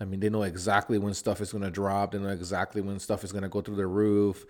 I 0.00 0.04
mean, 0.04 0.20
they 0.20 0.28
know 0.28 0.42
exactly 0.42 0.98
when 0.98 1.14
stuff 1.14 1.40
is 1.40 1.52
going 1.52 1.64
to 1.64 1.70
drop. 1.70 2.12
They 2.12 2.18
know 2.18 2.28
exactly 2.28 2.80
when 2.80 2.98
stuff 2.98 3.24
is 3.24 3.32
going 3.32 3.42
to 3.42 3.48
go 3.48 3.60
through 3.60 3.76
the 3.76 3.86
roof, 3.86 4.44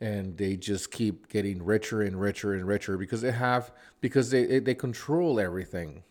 and 0.00 0.36
they 0.36 0.56
just 0.56 0.90
keep 0.90 1.28
getting 1.28 1.64
richer 1.64 2.02
and 2.02 2.20
richer 2.20 2.54
and 2.54 2.66
richer 2.66 2.96
because 2.96 3.20
they 3.20 3.32
have 3.32 3.72
because 4.00 4.30
they 4.30 4.58
they 4.58 4.74
control 4.74 5.40
everything. 5.40 6.02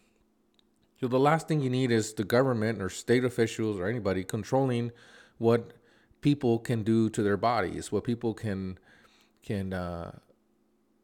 So 0.99 1.07
the 1.07 1.19
last 1.19 1.47
thing 1.47 1.61
you 1.61 1.69
need 1.69 1.91
is 1.91 2.13
the 2.13 2.23
government 2.23 2.81
or 2.81 2.89
state 2.89 3.23
officials 3.23 3.79
or 3.79 3.87
anybody 3.87 4.23
controlling 4.23 4.91
what 5.37 5.73
people 6.21 6.57
can 6.57 6.81
do 6.83 7.09
to 7.11 7.21
their 7.21 7.37
bodies, 7.37 7.91
what 7.91 8.03
people 8.03 8.33
can 8.33 8.79
can 9.43 9.73
uh, 9.73 10.11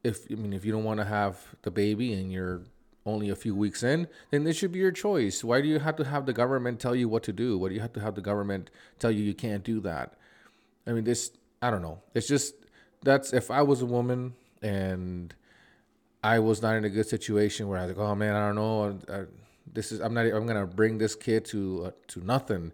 if 0.04 0.26
I 0.32 0.36
mean 0.36 0.54
if 0.54 0.66
you 0.66 0.72
don't 0.72 0.84
want 0.84 1.00
to 1.00 1.06
have 1.06 1.56
the 1.62 1.72
baby 1.72 2.14
and 2.14 2.32
you're 2.32 2.64
only 3.06 3.30
a 3.30 3.36
few 3.36 3.56
weeks 3.56 3.84
in, 3.84 4.08
then 4.32 4.44
this 4.44 4.58
should 4.58 4.72
be 4.72 4.80
your 4.80 4.92
choice. 4.92 5.44
Why 5.44 5.62
do 5.62 5.68
you 5.68 5.80
have 5.80 5.96
to 5.98 6.06
have 6.06 6.26
the 6.26 6.34
government 6.34 6.80
tell 6.80 6.96
you 6.96 7.10
what 7.10 7.24
to 7.24 7.34
do? 7.34 7.58
Why 7.58 7.70
do 7.70 7.76
you 7.76 7.82
have 7.82 7.94
to 7.94 8.00
have 8.00 8.16
the 8.16 8.22
government 8.22 8.70
tell 9.00 9.12
you 9.12 9.24
you 9.24 9.34
can't 9.34 9.64
do 9.64 9.80
that? 9.82 10.14
I 10.88 10.94
mean, 10.94 11.04
this 11.04 11.32
I 11.62 11.70
don't 11.70 11.82
know. 11.82 12.02
It's 12.14 12.28
just 12.28 12.56
that's 13.04 13.34
if 13.34 13.52
I 13.52 13.62
was 13.62 13.82
a 13.82 13.86
woman 13.86 14.36
and 14.62 15.34
I 16.24 16.40
was 16.40 16.62
not 16.62 16.76
in 16.76 16.86
a 16.86 16.90
good 16.90 17.08
situation 17.08 17.68
where 17.68 17.80
I 17.80 17.86
was 17.86 17.98
like, 17.98 18.06
oh 18.06 18.16
man, 18.16 18.36
I 18.36 18.48
don't 18.48 18.56
know. 18.56 19.00
I, 19.14 19.24
this 19.72 19.92
is 19.92 20.00
I'm 20.00 20.14
not. 20.14 20.26
I'm 20.26 20.46
gonna 20.46 20.68
bring 20.68 20.98
this 20.98 21.16
kid 21.16 21.46
to 21.46 21.86
uh, 21.88 21.92
to 22.10 22.26
nothing 22.26 22.72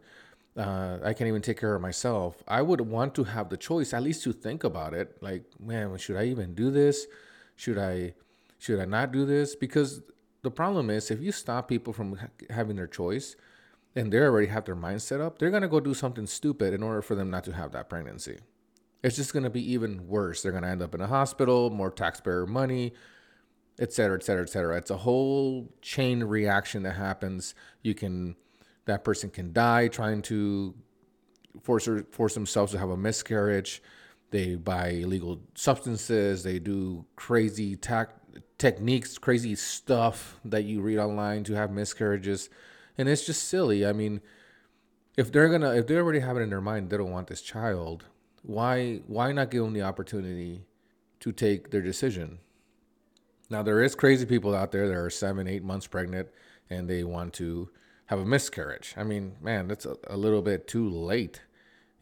uh, 0.60 0.98
I 1.04 1.14
can't 1.14 1.28
even 1.28 1.42
take 1.42 1.60
care 1.60 1.74
of 1.74 1.82
myself. 1.82 2.44
I 2.48 2.62
would 2.62 2.82
want 2.82 3.16
to 3.16 3.24
have 3.24 3.50
the 3.50 3.58
choice, 3.58 3.94
at 3.94 4.04
least 4.04 4.24
to 4.24 4.34
think 4.34 4.64
about 4.64 4.94
it. 4.94 5.18
Like, 5.22 5.44
man, 5.60 5.96
should 5.98 6.18
I 6.18 6.26
even 6.26 6.54
do 6.54 6.70
this? 6.70 7.08
Should 7.56 7.78
I, 7.78 8.14
should 8.58 8.80
I 8.80 8.86
not 8.86 9.12
do 9.12 9.26
this? 9.26 9.56
Because 9.56 10.02
the 10.42 10.52
problem 10.52 10.90
is, 10.90 11.12
if 11.12 11.22
you 11.22 11.32
stop 11.32 11.68
people 11.68 11.94
from 11.94 12.18
ha- 12.18 12.28
having 12.50 12.76
their 12.76 12.88
choice, 12.88 13.36
and 13.96 14.14
they 14.14 14.20
already 14.20 14.48
have 14.48 14.66
their 14.66 14.76
mind 14.76 15.02
set 15.02 15.20
up, 15.20 15.40
they're 15.40 15.50
gonna 15.50 15.68
go 15.68 15.80
do 15.80 15.94
something 15.94 16.28
stupid 16.28 16.74
in 16.74 16.84
order 16.84 17.02
for 17.02 17.16
them 17.16 17.30
not 17.30 17.44
to 17.46 17.54
have 17.54 17.72
that 17.72 17.90
pregnancy. 17.90 18.38
It's 19.04 19.16
just 19.16 19.34
gonna 19.34 19.50
be 19.50 19.72
even 19.72 20.08
worse. 20.08 20.42
They're 20.42 20.52
gonna 20.52 20.68
end 20.68 20.82
up 20.82 20.94
in 20.94 21.02
a 21.02 21.08
hospital, 21.08 21.70
more 21.70 21.90
taxpayer 21.90 22.46
money, 22.46 22.94
et 23.80 23.92
cetera, 23.94 24.18
et 24.18 24.24
cetera, 24.24 24.44
et 24.44 24.50
cetera. 24.50 24.78
It's 24.78 24.92
a 24.92 24.98
whole 24.98 25.74
chain 25.82 26.24
reaction 26.24 26.84
that 26.84 26.96
happens. 26.96 27.56
You 27.82 27.96
can 27.96 28.36
that 28.86 29.04
person 29.04 29.30
can 29.30 29.54
die 29.54 29.88
trying 29.88 30.22
to 30.24 30.76
force 31.62 31.90
force 32.12 32.34
themselves 32.34 32.72
to 32.74 32.78
have 32.78 32.90
a 32.90 32.98
miscarriage. 32.98 33.82
They 34.32 34.56
buy 34.56 34.90
illegal 34.90 35.42
substances. 35.56 36.44
They 36.44 36.60
do 36.60 37.06
crazy 37.16 37.76
tac- 37.76 38.19
techniques, 38.58 39.18
crazy 39.18 39.56
stuff 39.56 40.40
that 40.46 40.64
you 40.64 40.82
read 40.82 41.00
online 41.00 41.44
to 41.46 41.54
have 41.54 41.72
miscarriages, 41.72 42.50
and 42.98 43.08
it's 43.08 43.26
just 43.26 43.48
silly. 43.48 43.86
I 43.86 43.94
mean, 43.94 44.22
if 45.18 45.32
they're 45.32 45.50
gonna, 45.50 45.74
if 45.74 45.88
they 45.88 45.96
already 45.98 46.20
have 46.20 46.38
it 46.38 46.42
in 46.42 46.50
their 46.50 46.62
mind, 46.62 46.90
they 46.90 46.98
don't 46.98 47.12
want 47.12 47.28
this 47.28 47.42
child. 47.42 48.06
Why, 48.44 49.02
why 49.08 49.32
not 49.32 49.52
give 49.52 49.64
them 49.64 49.74
the 49.74 49.82
opportunity 49.82 50.66
to 51.20 51.32
take 51.32 51.72
their 51.72 51.82
decision? 51.82 52.40
Now 53.50 53.64
there 53.64 53.82
is 53.82 53.96
crazy 53.96 54.26
people 54.26 54.56
out 54.56 54.72
there 54.72 54.88
that 54.88 54.96
are 54.96 55.10
seven, 55.10 55.48
eight 55.48 55.64
months 55.64 55.88
pregnant, 55.88 56.30
and 56.70 56.90
they 56.90 57.04
want 57.04 57.34
to 57.36 57.70
have 58.06 58.20
a 58.20 58.26
miscarriage. 58.26 58.94
I 58.98 59.04
mean, 59.04 59.36
man, 59.42 59.68
that's 59.68 59.86
a, 59.86 59.98
a 60.08 60.18
little 60.18 60.42
bit 60.42 60.68
too 60.68 60.90
late. 60.90 61.42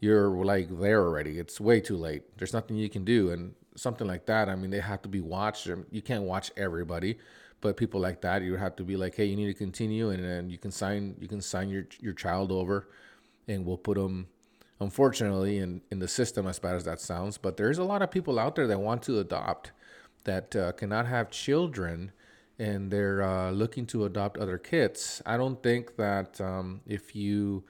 You're 0.00 0.28
like 0.28 0.78
there 0.78 1.02
already. 1.02 1.38
It's 1.38 1.60
way 1.60 1.80
too 1.80 1.96
late. 1.96 2.22
There's 2.36 2.52
nothing 2.52 2.76
you 2.76 2.88
can 2.88 3.04
do. 3.04 3.30
And 3.30 3.54
something 3.78 4.06
like 4.06 4.26
that, 4.26 4.48
I 4.48 4.54
mean, 4.54 4.70
they 4.70 4.80
have 4.80 5.02
to 5.02 5.08
be 5.08 5.20
watched. 5.20 5.66
You 5.66 6.02
can't 6.02 6.24
watch 6.24 6.50
everybody, 6.56 7.18
but 7.60 7.76
people 7.76 8.00
like 8.00 8.20
that, 8.22 8.42
you 8.42 8.56
have 8.56 8.76
to 8.76 8.84
be 8.84 8.96
like, 8.96 9.14
hey, 9.14 9.26
you 9.26 9.36
need 9.36 9.46
to 9.46 9.54
continue, 9.54 10.10
and 10.10 10.22
then 10.22 10.50
you 10.50 10.58
can 10.58 10.70
sign 10.70 11.16
you 11.20 11.28
can 11.28 11.40
sign 11.40 11.68
your 11.68 11.86
your 12.00 12.12
child 12.12 12.52
over, 12.52 12.88
and 13.46 13.64
we'll 13.64 13.78
put 13.78 13.96
them. 13.96 14.28
Unfortunately, 14.80 15.58
in 15.58 15.80
in 15.90 15.98
the 15.98 16.08
system, 16.08 16.46
as 16.46 16.58
bad 16.58 16.76
as 16.76 16.84
that 16.84 17.00
sounds, 17.00 17.38
but 17.38 17.56
there's 17.56 17.78
a 17.78 17.84
lot 17.84 18.02
of 18.02 18.10
people 18.10 18.38
out 18.38 18.54
there 18.54 18.68
that 18.68 18.80
want 18.80 19.02
to 19.02 19.18
adopt, 19.18 19.72
that 20.24 20.54
uh, 20.54 20.72
cannot 20.72 21.06
have 21.06 21.30
children 21.30 22.12
and 22.58 22.90
they're 22.90 23.22
uh, 23.22 23.50
looking 23.50 23.86
to 23.86 24.04
adopt 24.04 24.36
other 24.36 24.58
kids, 24.58 25.22
I 25.24 25.36
don't 25.36 25.62
think 25.62 25.96
that 25.96 26.40
um, 26.40 26.80
if 26.86 27.14
you 27.14 27.64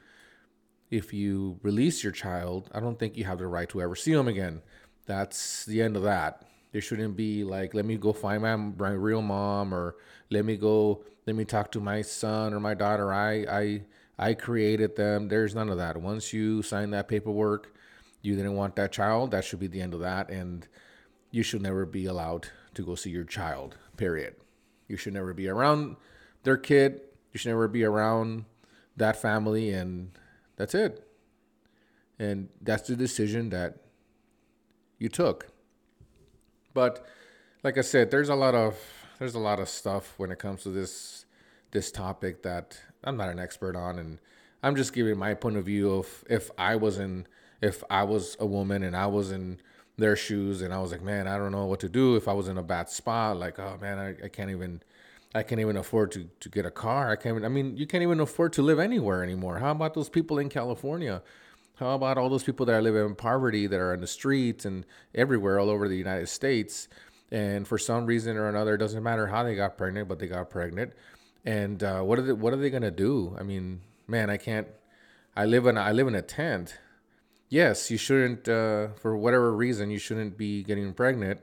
if 0.91 1.13
you 1.13 1.59
release 1.63 2.03
your 2.03 2.13
child, 2.13 2.71
I 2.73 2.81
don't 2.81 2.99
think 2.99 3.17
you 3.17 3.25
have 3.25 3.39
the 3.39 3.47
right 3.47 3.69
to 3.69 3.83
ever 3.83 3.95
see 3.95 4.15
them 4.15 4.27
again. 4.27 4.63
That's 5.09 5.65
the 5.65 5.81
end 5.81 5.97
of 5.97 6.03
that. 6.03 6.43
There 6.71 6.83
shouldn't 6.83 7.17
be 7.17 7.43
like, 7.43 7.73
let 7.73 7.87
me 7.87 7.97
go 7.97 8.13
find 8.13 8.43
my, 8.43 8.55
my 8.57 8.91
real 8.91 9.23
mom, 9.23 9.73
or 9.73 9.97
let 10.29 10.45
me 10.45 10.59
go, 10.59 11.03
let 11.27 11.35
me 11.35 11.47
talk 11.47 11.73
to 11.73 11.81
my 11.81 12.03
son 12.03 12.53
or 12.53 12.61
my 12.61 12.75
daughter. 12.75 13.11
I 13.13 13.47
I 13.51 13.83
I 14.19 14.35
created 14.35 14.97
them. 14.97 15.29
There's 15.29 15.55
none 15.55 15.71
of 15.71 15.79
that. 15.79 15.97
Once 15.97 16.35
you 16.35 16.63
sign 16.63 16.91
that 16.91 17.09
paperwork, 17.09 17.75
you 18.21 18.37
didn't 18.37 18.55
want 18.55 18.77
that 18.77 18.93
child. 18.93 19.31
That 19.31 19.47
should 19.47 19.61
be 19.61 19.67
the 19.67 19.81
end 19.81 19.95
of 19.95 20.01
that, 20.01 20.29
and 20.29 20.69
you 21.31 21.43
should 21.43 21.63
never 21.63 21.87
be 21.87 22.05
allowed 22.05 22.49
to 22.75 22.85
go 22.85 22.95
see 22.95 23.11
your 23.11 23.25
child. 23.25 23.79
Period. 23.97 24.37
You 24.89 24.99
should 24.99 25.15
never 25.15 25.33
be 25.33 25.49
around 25.49 25.97
their 26.43 26.59
kid. 26.59 27.01
You 27.33 27.39
should 27.39 27.49
never 27.49 27.67
be 27.67 27.83
around 27.83 28.45
that 28.99 29.17
family, 29.17 29.71
and 29.71 30.11
that's 30.57 30.75
it. 30.75 31.09
And 32.19 32.51
that's 32.61 32.89
the 32.89 32.97
decision 32.97 33.49
that 33.51 33.88
you 34.99 35.09
took. 35.09 35.49
But 36.75 37.05
like 37.63 37.79
I 37.79 37.83
said, 37.83 38.11
there's 38.11 38.29
a 38.29 38.35
lot 38.35 38.55
of 38.55 38.77
there's 39.19 39.35
a 39.35 39.41
lot 39.41 39.59
of 39.59 39.69
stuff 39.69 40.15
when 40.17 40.31
it 40.31 40.39
comes 40.39 40.63
to 40.63 40.71
this 40.71 41.25
this 41.71 41.91
topic 41.91 42.43
that 42.43 42.81
I'm 43.05 43.17
not 43.17 43.29
an 43.29 43.39
expert 43.39 43.77
on, 43.77 43.99
and 43.99 44.19
I'm 44.63 44.77
just 44.77 44.93
giving 44.93 45.19
my 45.19 45.35
point 45.35 45.57
of 45.57 45.65
view 45.65 45.91
of 45.93 46.25
if 46.29 46.51
I 46.59 46.77
was 46.77 46.99
in 46.99 47.27
if 47.61 47.83
I 47.91 48.05
was 48.05 48.37
a 48.39 48.47
woman 48.47 48.83
and 48.83 48.97
I 48.97 49.07
was 49.07 49.31
in 49.33 49.61
their 49.97 50.15
shoes 50.15 50.63
and 50.63 50.73
I 50.73 50.79
was 50.79 50.93
like, 50.93 51.03
man, 51.03 51.27
I 51.27 51.37
don't 51.37 51.51
know 51.51 51.67
what 51.67 51.81
to 51.81 51.89
do 51.89 52.15
if 52.15 52.29
I 52.29 52.33
was 52.33 52.49
in 52.49 52.57
a 52.57 52.63
bad 52.63 52.89
spot. 52.89 53.37
Like, 53.37 53.59
oh 53.59 53.77
man, 53.81 53.99
I, 53.99 54.27
I 54.27 54.29
can't 54.29 54.51
even 54.51 54.83
I 55.35 55.43
can't 55.43 55.61
even 55.61 55.77
afford 55.77 56.13
to, 56.13 56.29
to 56.41 56.49
get 56.49 56.65
a 56.65 56.71
car. 56.71 57.11
I 57.11 57.17
can't 57.17 57.35
even, 57.37 57.45
I 57.45 57.49
mean, 57.49 57.77
you 57.77 57.87
can't 57.87 58.03
even 58.03 58.21
afford 58.21 58.53
to 58.55 58.63
live 58.63 58.79
anywhere 58.79 59.23
anymore. 59.23 59.59
How 59.59 59.73
about 59.73 59.95
those 59.95 60.09
people 60.09 60.39
in 60.39 60.49
California? 60.49 61.23
How 61.79 61.95
about 61.95 62.19
all 62.19 62.29
those 62.29 62.43
people 62.43 62.67
that 62.67 62.83
live 62.83 62.97
in 62.97 63.15
poverty 63.15 63.67
that 63.67 63.79
are 63.79 63.95
in 63.95 64.01
the 64.01 64.07
streets 64.07 64.65
and 64.65 64.85
everywhere 65.15 65.61
all 65.61 65.71
over 65.71 65.89
the 65.89 65.97
United 65.97 66.29
States? 66.29 66.89
And 67.31 67.69
for 67.69 67.79
some 67.79 68.07
reason 68.07 68.37
or 68.37 68.49
another, 68.49 68.75
it 68.75 68.79
doesn't 68.79 69.03
matter 69.03 69.27
how 69.27 69.45
they 69.45 69.55
got 69.55 69.77
pregnant, 69.77 70.09
but 70.09 70.19
they 70.19 70.27
got 70.27 70.51
pregnant. 70.51 70.93
And 71.45 71.83
uh, 71.83 72.01
what 72.01 72.19
are 72.19 72.23
they, 72.23 72.33
what 72.33 72.53
are 72.53 72.57
they 72.57 72.71
gonna 72.71 72.91
do? 72.91 73.37
I 73.39 73.43
mean, 73.43 73.81
man, 74.07 74.31
I 74.31 74.39
can't. 74.39 74.67
I 75.37 75.45
live 75.45 75.67
in 75.67 75.79
I 75.79 75.93
live 75.93 76.09
in 76.09 76.15
a 76.17 76.23
tent 76.23 76.77
yes, 77.49 77.91
you 77.91 77.97
shouldn't, 77.99 78.49
uh, 78.49 78.89
for 79.01 79.17
whatever 79.17 79.55
reason, 79.55 79.91
you 79.91 79.99
shouldn't 79.99 80.37
be 80.37 80.63
getting 80.63 80.93
pregnant. 80.93 81.41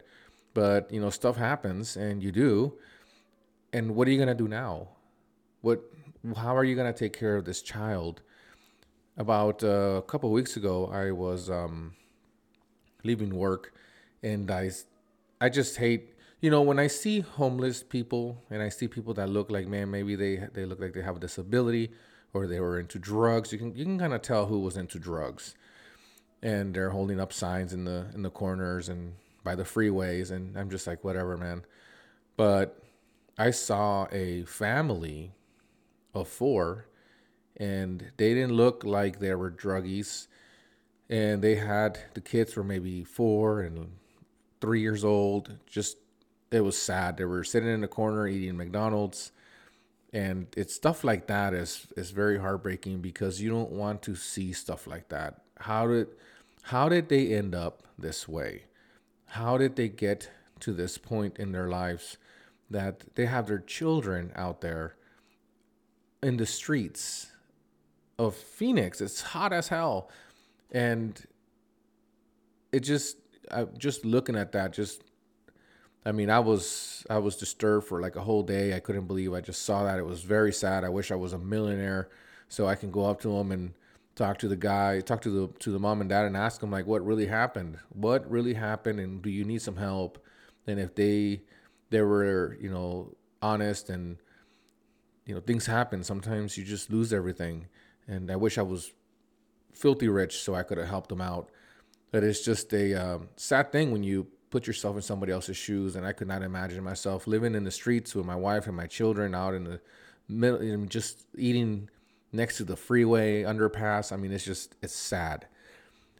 But 0.53 0.91
you 0.91 1.01
know, 1.01 1.09
stuff 1.09 1.35
happens, 1.35 1.97
and 1.97 2.23
you 2.23 2.31
do. 2.31 2.75
And 3.73 3.95
what 3.95 4.07
are 4.07 4.11
you 4.11 4.19
gonna 4.19 4.35
do 4.35 4.47
now? 4.47 4.89
What? 5.61 5.83
How 6.37 6.55
are 6.55 6.63
you 6.63 6.75
gonna 6.75 6.93
take 6.93 7.13
care 7.13 7.35
of 7.35 7.45
this 7.45 7.61
child? 7.61 8.21
About 9.17 9.63
uh, 9.63 9.95
a 9.97 10.01
couple 10.01 10.29
weeks 10.31 10.57
ago, 10.57 10.89
I 10.91 11.11
was 11.11 11.49
um, 11.49 11.93
leaving 13.03 13.33
work, 13.33 13.73
and 14.21 14.51
I, 14.51 14.71
I 15.39 15.49
just 15.49 15.77
hate. 15.77 16.09
You 16.41 16.51
know, 16.51 16.61
when 16.61 16.79
I 16.79 16.87
see 16.87 17.21
homeless 17.21 17.81
people 17.81 18.43
and 18.49 18.61
I 18.61 18.69
see 18.69 18.87
people 18.87 19.13
that 19.15 19.29
look 19.29 19.49
like, 19.49 19.67
man, 19.67 19.89
maybe 19.89 20.15
they 20.15 20.47
they 20.53 20.65
look 20.65 20.79
like 20.81 20.93
they 20.93 21.01
have 21.01 21.15
a 21.15 21.19
disability 21.19 21.91
or 22.33 22.45
they 22.45 22.59
were 22.59 22.77
into 22.77 22.99
drugs. 22.99 23.53
You 23.53 23.57
can 23.57 23.73
you 23.75 23.85
can 23.85 23.97
kind 23.97 24.13
of 24.13 24.21
tell 24.21 24.47
who 24.47 24.59
was 24.59 24.75
into 24.75 24.99
drugs 24.99 25.55
and 26.45 26.75
they're 26.75 26.91
holding 26.91 27.19
up 27.19 27.33
signs 27.33 27.73
in 27.73 27.85
the 27.85 28.05
in 28.13 28.21
the 28.21 28.29
corners 28.29 28.87
and 28.87 29.15
by 29.43 29.55
the 29.55 29.63
freeways 29.63 30.31
and 30.31 30.57
I'm 30.57 30.69
just 30.69 30.85
like 30.87 31.03
whatever 31.03 31.37
man 31.37 31.65
but 32.37 32.79
I 33.37 33.51
saw 33.51 34.07
a 34.11 34.43
family 34.43 35.33
of 36.13 36.27
four 36.27 36.85
and 37.57 38.11
they 38.17 38.33
didn't 38.33 38.53
look 38.53 38.83
like 38.83 39.19
they 39.19 39.33
were 39.35 39.51
druggies. 39.51 40.27
And 41.09 41.41
they 41.41 41.55
had 41.55 41.99
the 42.13 42.21
kids 42.21 42.55
were 42.55 42.63
maybe 42.63 43.03
4 43.03 43.61
and 43.61 43.91
3 44.61 44.81
years 44.81 45.03
old. 45.03 45.57
Just 45.67 45.97
it 46.51 46.61
was 46.61 46.77
sad. 46.77 47.17
They 47.17 47.25
were 47.25 47.43
sitting 47.43 47.69
in 47.69 47.81
the 47.81 47.87
corner 47.87 48.27
eating 48.27 48.57
McDonald's. 48.57 49.31
And 50.11 50.47
it's 50.55 50.73
stuff 50.73 51.03
like 51.03 51.27
that 51.27 51.53
is 51.53 51.87
is 51.95 52.11
very 52.11 52.39
heartbreaking 52.39 53.01
because 53.01 53.41
you 53.41 53.49
don't 53.49 53.71
want 53.71 54.01
to 54.03 54.15
see 54.15 54.53
stuff 54.53 54.87
like 54.87 55.09
that. 55.09 55.41
How 55.59 55.87
did 55.87 56.07
how 56.63 56.89
did 56.89 57.09
they 57.09 57.33
end 57.33 57.53
up 57.53 57.83
this 57.97 58.27
way? 58.27 58.63
How 59.27 59.57
did 59.57 59.75
they 59.75 59.89
get 59.89 60.31
to 60.61 60.73
this 60.73 60.97
point 60.97 61.37
in 61.37 61.51
their 61.51 61.67
lives 61.67 62.17
that 62.69 63.15
they 63.15 63.25
have 63.25 63.47
their 63.47 63.59
children 63.59 64.31
out 64.35 64.61
there 64.61 64.95
in 66.23 66.37
the 66.37 66.45
streets 66.45 67.27
of 68.17 68.35
Phoenix? 68.35 69.01
It's 69.01 69.21
hot 69.21 69.53
as 69.53 69.67
hell. 69.67 70.09
And 70.71 71.21
it 72.71 72.81
just 72.81 73.17
I 73.51 73.65
just 73.77 74.05
looking 74.05 74.35
at 74.35 74.51
that 74.53 74.73
just 74.73 75.03
I 76.05 76.11
mean, 76.11 76.29
I 76.29 76.39
was 76.39 77.05
I 77.09 77.17
was 77.17 77.35
disturbed 77.35 77.87
for 77.87 77.99
like 77.99 78.15
a 78.15 78.21
whole 78.21 78.43
day. 78.43 78.75
I 78.75 78.79
couldn't 78.79 79.07
believe 79.07 79.33
I 79.33 79.41
just 79.41 79.63
saw 79.63 79.83
that. 79.85 79.97
It 79.97 80.05
was 80.05 80.21
very 80.21 80.53
sad. 80.53 80.83
I 80.83 80.89
wish 80.89 81.11
I 81.11 81.15
was 81.15 81.33
a 81.33 81.39
millionaire 81.39 82.09
so 82.47 82.67
I 82.67 82.75
can 82.75 82.91
go 82.91 83.05
up 83.05 83.21
to 83.21 83.35
him 83.37 83.51
and 83.51 83.73
talk 84.15 84.37
to 84.39 84.47
the 84.47 84.55
guy, 84.55 85.01
talk 85.01 85.21
to 85.21 85.29
the 85.29 85.59
to 85.59 85.71
the 85.71 85.79
mom 85.79 86.01
and 86.01 86.09
dad 86.09 86.25
and 86.25 86.37
ask 86.37 86.61
them 86.61 86.71
like 86.71 86.85
what 86.85 87.03
really 87.05 87.25
happened. 87.25 87.79
What 87.89 88.29
really 88.29 88.53
happened 88.53 88.99
and 88.99 89.21
do 89.21 89.29
you 89.29 89.43
need 89.45 89.61
some 89.61 89.77
help? 89.77 90.23
And 90.67 90.79
if 90.79 90.93
they 90.93 91.41
they 91.89 92.01
were, 92.01 92.55
you 92.61 92.69
know, 92.69 93.15
honest 93.41 93.89
and 93.89 94.17
you 95.25 95.33
know, 95.33 95.41
things 95.41 95.65
happen. 95.65 96.03
Sometimes 96.03 96.55
you 96.55 96.63
just 96.63 96.91
lose 96.91 97.11
everything. 97.11 97.67
And 98.07 98.31
I 98.31 98.35
wish 98.35 98.57
I 98.57 98.61
was 98.61 98.91
filthy 99.73 100.07
rich 100.07 100.39
so 100.39 100.55
I 100.55 100.63
could 100.63 100.77
have 100.77 100.87
helped 100.87 101.09
them 101.09 101.21
out. 101.21 101.49
But 102.11 102.23
it's 102.23 102.43
just 102.43 102.73
a 102.73 102.93
um, 102.93 103.29
sad 103.35 103.71
thing 103.71 103.91
when 103.91 104.03
you 104.03 104.27
put 104.49 104.67
yourself 104.67 104.95
in 104.95 105.01
somebody 105.01 105.31
else's 105.31 105.57
shoes. 105.57 105.95
And 105.95 106.05
I 106.05 106.13
could 106.13 106.27
not 106.27 106.41
imagine 106.43 106.83
myself 106.83 107.27
living 107.27 107.55
in 107.55 107.63
the 107.63 107.71
streets 107.71 108.15
with 108.15 108.25
my 108.25 108.35
wife 108.35 108.67
and 108.67 108.75
my 108.75 108.87
children 108.87 109.35
out 109.35 109.53
in 109.53 109.65
the 109.65 109.81
middle, 110.27 110.85
just 110.85 111.25
eating 111.37 111.89
next 112.31 112.57
to 112.57 112.63
the 112.63 112.75
freeway 112.75 113.43
underpass. 113.43 114.11
I 114.11 114.17
mean, 114.17 114.31
it's 114.31 114.45
just, 114.45 114.75
it's 114.81 114.95
sad. 114.95 115.47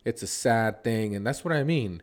It's 0.03 0.21
a 0.21 0.27
sad 0.27 0.83
thing. 0.83 1.15
And 1.15 1.25
that's 1.25 1.43
what 1.43 1.53
I 1.53 1.63
mean. 1.63 2.01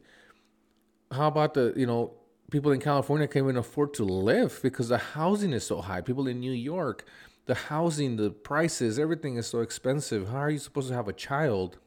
How 1.10 1.28
about 1.28 1.54
the, 1.54 1.74
you 1.76 1.86
know, 1.86 2.14
people 2.50 2.70
in 2.72 2.80
California 2.80 3.26
can't 3.26 3.44
even 3.44 3.56
afford 3.56 3.94
to 3.94 4.04
live 4.04 4.60
because 4.62 4.88
the 4.88 4.98
housing 4.98 5.52
is 5.52 5.66
so 5.66 5.80
high. 5.80 6.00
People 6.00 6.26
in 6.28 6.40
New 6.40 6.52
York, 6.52 7.04
the 7.46 7.54
housing, 7.54 8.16
the 8.16 8.30
prices, 8.30 8.98
everything 8.98 9.36
is 9.36 9.46
so 9.46 9.60
expensive. 9.60 10.28
How 10.28 10.38
are 10.38 10.50
you 10.50 10.58
supposed 10.58 10.88
to 10.88 10.94
have 10.94 11.08
a 11.08 11.12
child 11.12 11.78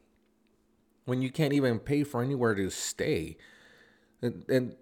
when 1.04 1.22
you 1.22 1.30
can't 1.30 1.52
even 1.52 1.78
pay 1.78 2.02
for 2.04 2.22
anywhere 2.22 2.54
to 2.54 2.70
stay? 2.70 3.36
and, 4.22 4.44
and 4.48 4.76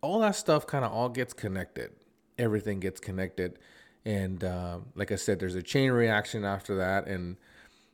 all 0.00 0.20
that 0.20 0.36
stuff 0.36 0.66
kind 0.66 0.84
of 0.84 0.92
all 0.92 1.08
gets 1.08 1.32
connected. 1.32 1.92
Everything 2.38 2.80
gets 2.80 3.00
connected, 3.00 3.58
and 4.04 4.42
uh, 4.42 4.78
like 4.94 5.12
I 5.12 5.16
said, 5.16 5.38
there's 5.38 5.54
a 5.54 5.62
chain 5.62 5.92
reaction 5.92 6.44
after 6.44 6.76
that, 6.76 7.06
and 7.06 7.36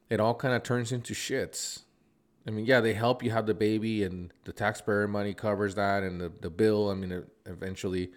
it 0.08 0.18
all 0.18 0.34
kind 0.34 0.54
of 0.54 0.62
turns 0.62 0.92
into 0.92 1.12
shits. 1.12 1.82
I 2.46 2.50
mean, 2.50 2.64
yeah, 2.64 2.80
they 2.80 2.94
help 2.94 3.22
you 3.22 3.30
have 3.32 3.46
the 3.46 3.54
baby, 3.54 4.02
and 4.02 4.32
the 4.44 4.52
taxpayer 4.52 5.06
money 5.06 5.34
covers 5.34 5.74
that, 5.74 6.02
and 6.02 6.20
the, 6.20 6.32
the 6.40 6.48
bill. 6.48 6.88
I 6.90 6.94
mean, 6.94 7.22
eventually, 7.44 8.12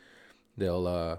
they'll 0.58 0.88
uh, 0.88 1.18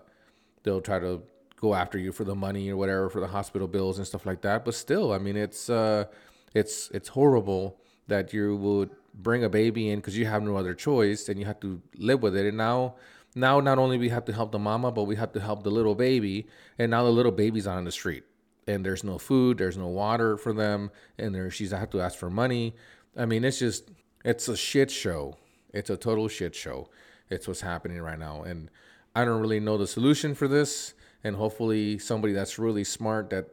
they'll 0.63 0.81
try 0.81 0.99
to 1.01 1.23
go 1.57 1.75
after 1.75 1.99
you 1.99 2.13
for 2.13 2.25
the 2.25 2.35
money 2.35 2.71
or 2.71 2.77
whatever 2.77 3.09
for 3.09 3.21
the 3.21 3.27
hospital 3.27 3.69
bills 3.69 3.99
and 3.99 4.07
stuff 4.07 4.27
like 4.27 4.43
that. 4.43 4.65
But 4.65 4.75
still, 4.75 5.13
I 5.13 5.19
mean, 5.19 5.37
it's 5.37 5.71
uh, 5.71 6.07
it's 6.55 6.91
it's 6.91 7.09
horrible 7.09 7.79
that 8.07 8.33
you 8.33 8.57
would 8.57 8.91
bring 9.15 9.45
a 9.45 9.49
baby 9.49 9.91
in 9.91 10.01
because 10.01 10.17
you 10.19 10.27
have 10.27 10.43
no 10.43 10.57
other 10.57 10.75
choice 10.75 11.29
and 11.29 11.39
you 11.39 11.47
have 11.47 11.61
to 11.61 11.81
live 11.97 12.23
with 12.23 12.37
it. 12.37 12.47
And 12.47 12.57
now 12.57 12.97
now 13.35 13.61
not 13.61 13.79
only 13.79 13.99
we 13.99 14.09
have 14.09 14.25
to 14.27 14.33
help 14.33 14.53
the 14.53 14.59
mama 14.59 14.91
but 14.93 15.05
we 15.05 15.17
have 15.17 15.33
to 15.33 15.41
help 15.41 15.63
the 15.63 15.71
little 15.71 15.95
baby. 15.95 16.47
And 16.79 16.91
now 16.91 17.05
the 17.05 17.11
little 17.11 17.33
baby's 17.33 17.67
on 17.67 17.85
the 17.85 17.93
street 17.93 18.25
and 18.67 18.85
there's 18.85 19.05
no 19.05 19.19
food 19.19 19.59
there's 19.59 19.77
no 19.77 19.89
water 19.89 20.37
for 20.37 20.53
them 20.53 20.91
and 21.19 21.35
there 21.35 21.51
she's 21.51 21.71
have 21.71 21.91
to 21.91 22.01
ask 22.01 22.19
for 22.19 22.31
money. 22.31 22.75
I 23.17 23.27
mean 23.27 23.45
it's 23.45 23.59
just 23.59 23.91
it's 24.25 24.49
a 24.49 24.57
shit 24.57 24.91
show. 24.91 25.37
It's 25.73 25.91
a 25.91 25.97
total 25.97 26.29
shit 26.29 26.55
show. 26.55 26.89
It's 27.31 27.49
what's 27.49 27.61
happening 27.61 28.01
right 28.01 28.19
now. 28.19 28.43
And 28.43 28.71
i 29.17 29.25
don't 29.25 29.41
really 29.41 29.61
know 29.61 29.79
the 29.79 29.87
solution 29.87 30.35
for 30.35 30.49
this 30.49 30.95
and 31.25 31.37
hopefully 31.37 31.99
somebody 31.99 32.35
that's 32.35 32.59
really 32.59 32.85
smart 32.85 33.31
that 33.31 33.47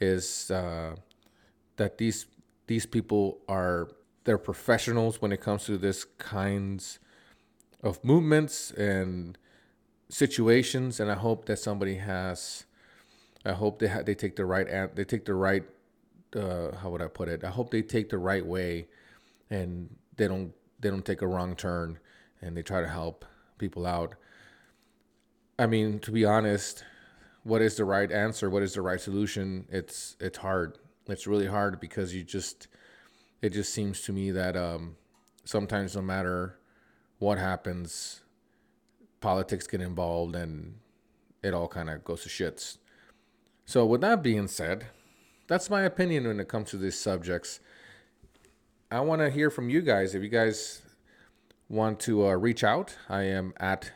is 0.00 0.50
uh, 0.50 0.94
that 1.76 1.98
these 1.98 2.26
these 2.68 2.86
people 2.86 3.38
are 3.48 3.88
they're 4.24 4.38
professionals 4.38 5.20
when 5.20 5.32
it 5.32 5.40
comes 5.40 5.64
to 5.64 5.76
this 5.76 6.04
kinds 6.18 6.98
of 7.82 8.02
movements 8.04 8.70
and 8.70 9.36
situations. 10.08 11.00
And 11.00 11.10
i 11.10 11.14
hope 11.14 11.46
that 11.46 11.58
somebody 11.58 11.96
has 11.96 12.64
i 13.44 13.52
hope 13.52 13.80
they 13.80 13.88
ha- 13.88 14.02
they 14.02 14.14
take 14.14 14.36
the 14.36 14.44
right 14.44 14.94
they 14.94 15.04
take 15.04 15.24
the 15.24 15.34
right 15.34 15.64
uh, 16.34 16.76
how 16.76 16.90
would 16.90 17.02
i 17.02 17.08
put 17.08 17.28
it? 17.28 17.44
I 17.44 17.50
hope 17.50 17.70
they 17.70 17.82
take 17.82 18.10
the 18.10 18.18
right 18.18 18.44
way 18.44 18.88
and 19.50 19.88
they 20.16 20.28
don't 20.28 20.52
they 20.80 20.90
don't 20.90 21.04
take 21.04 21.22
a 21.22 21.26
wrong 21.26 21.56
turn 21.56 21.98
and 22.40 22.56
they 22.56 22.62
try 22.62 22.80
to 22.80 22.88
help 22.88 23.24
people 23.58 23.86
out. 23.86 24.14
I 25.58 25.66
mean 25.66 25.98
to 26.00 26.12
be 26.12 26.24
honest 26.24 26.84
what 27.46 27.62
is 27.62 27.76
the 27.76 27.84
right 27.84 28.10
answer 28.10 28.50
what 28.50 28.62
is 28.62 28.74
the 28.74 28.82
right 28.82 29.00
solution 29.00 29.66
it's 29.70 30.16
it's 30.20 30.38
hard 30.38 30.78
it's 31.08 31.26
really 31.26 31.46
hard 31.46 31.78
because 31.80 32.14
you 32.14 32.22
just 32.24 32.68
it 33.42 33.52
just 33.52 33.72
seems 33.72 34.02
to 34.02 34.12
me 34.12 34.30
that 34.30 34.56
um, 34.56 34.96
sometimes 35.44 35.94
no 35.94 36.02
matter 36.02 36.58
what 37.18 37.38
happens, 37.38 38.20
politics 39.20 39.66
get 39.66 39.80
involved 39.80 40.34
and 40.34 40.76
it 41.42 41.54
all 41.54 41.68
kind 41.68 41.90
of 41.90 42.04
goes 42.04 42.22
to 42.24 42.28
shits. 42.28 42.78
So, 43.64 43.84
with 43.84 44.00
that 44.02 44.22
being 44.22 44.48
said, 44.48 44.86
that's 45.48 45.70
my 45.70 45.82
opinion 45.82 46.26
when 46.26 46.40
it 46.40 46.48
comes 46.48 46.70
to 46.70 46.76
these 46.76 46.98
subjects. 46.98 47.60
I 48.90 49.00
want 49.00 49.20
to 49.20 49.30
hear 49.30 49.50
from 49.50 49.68
you 49.68 49.80
guys. 49.80 50.14
If 50.14 50.22
you 50.22 50.28
guys 50.28 50.82
want 51.68 51.98
to 52.00 52.26
uh, 52.26 52.32
reach 52.34 52.62
out, 52.62 52.96
I 53.08 53.22
am 53.22 53.52
at 53.58 53.92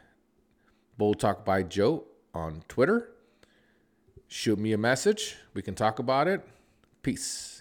Bold 0.99 1.21
Talk 1.21 1.45
by 1.45 1.63
Joe 1.63 2.05
on 2.35 2.63
Twitter. 2.69 3.11
Shoot 4.33 4.61
me 4.61 4.73
a 4.73 4.79
message. 4.79 5.37
We 5.55 5.61
can 5.61 5.75
talk 5.75 5.99
about 5.99 6.29
it. 6.29 6.41
Peace. 7.03 7.60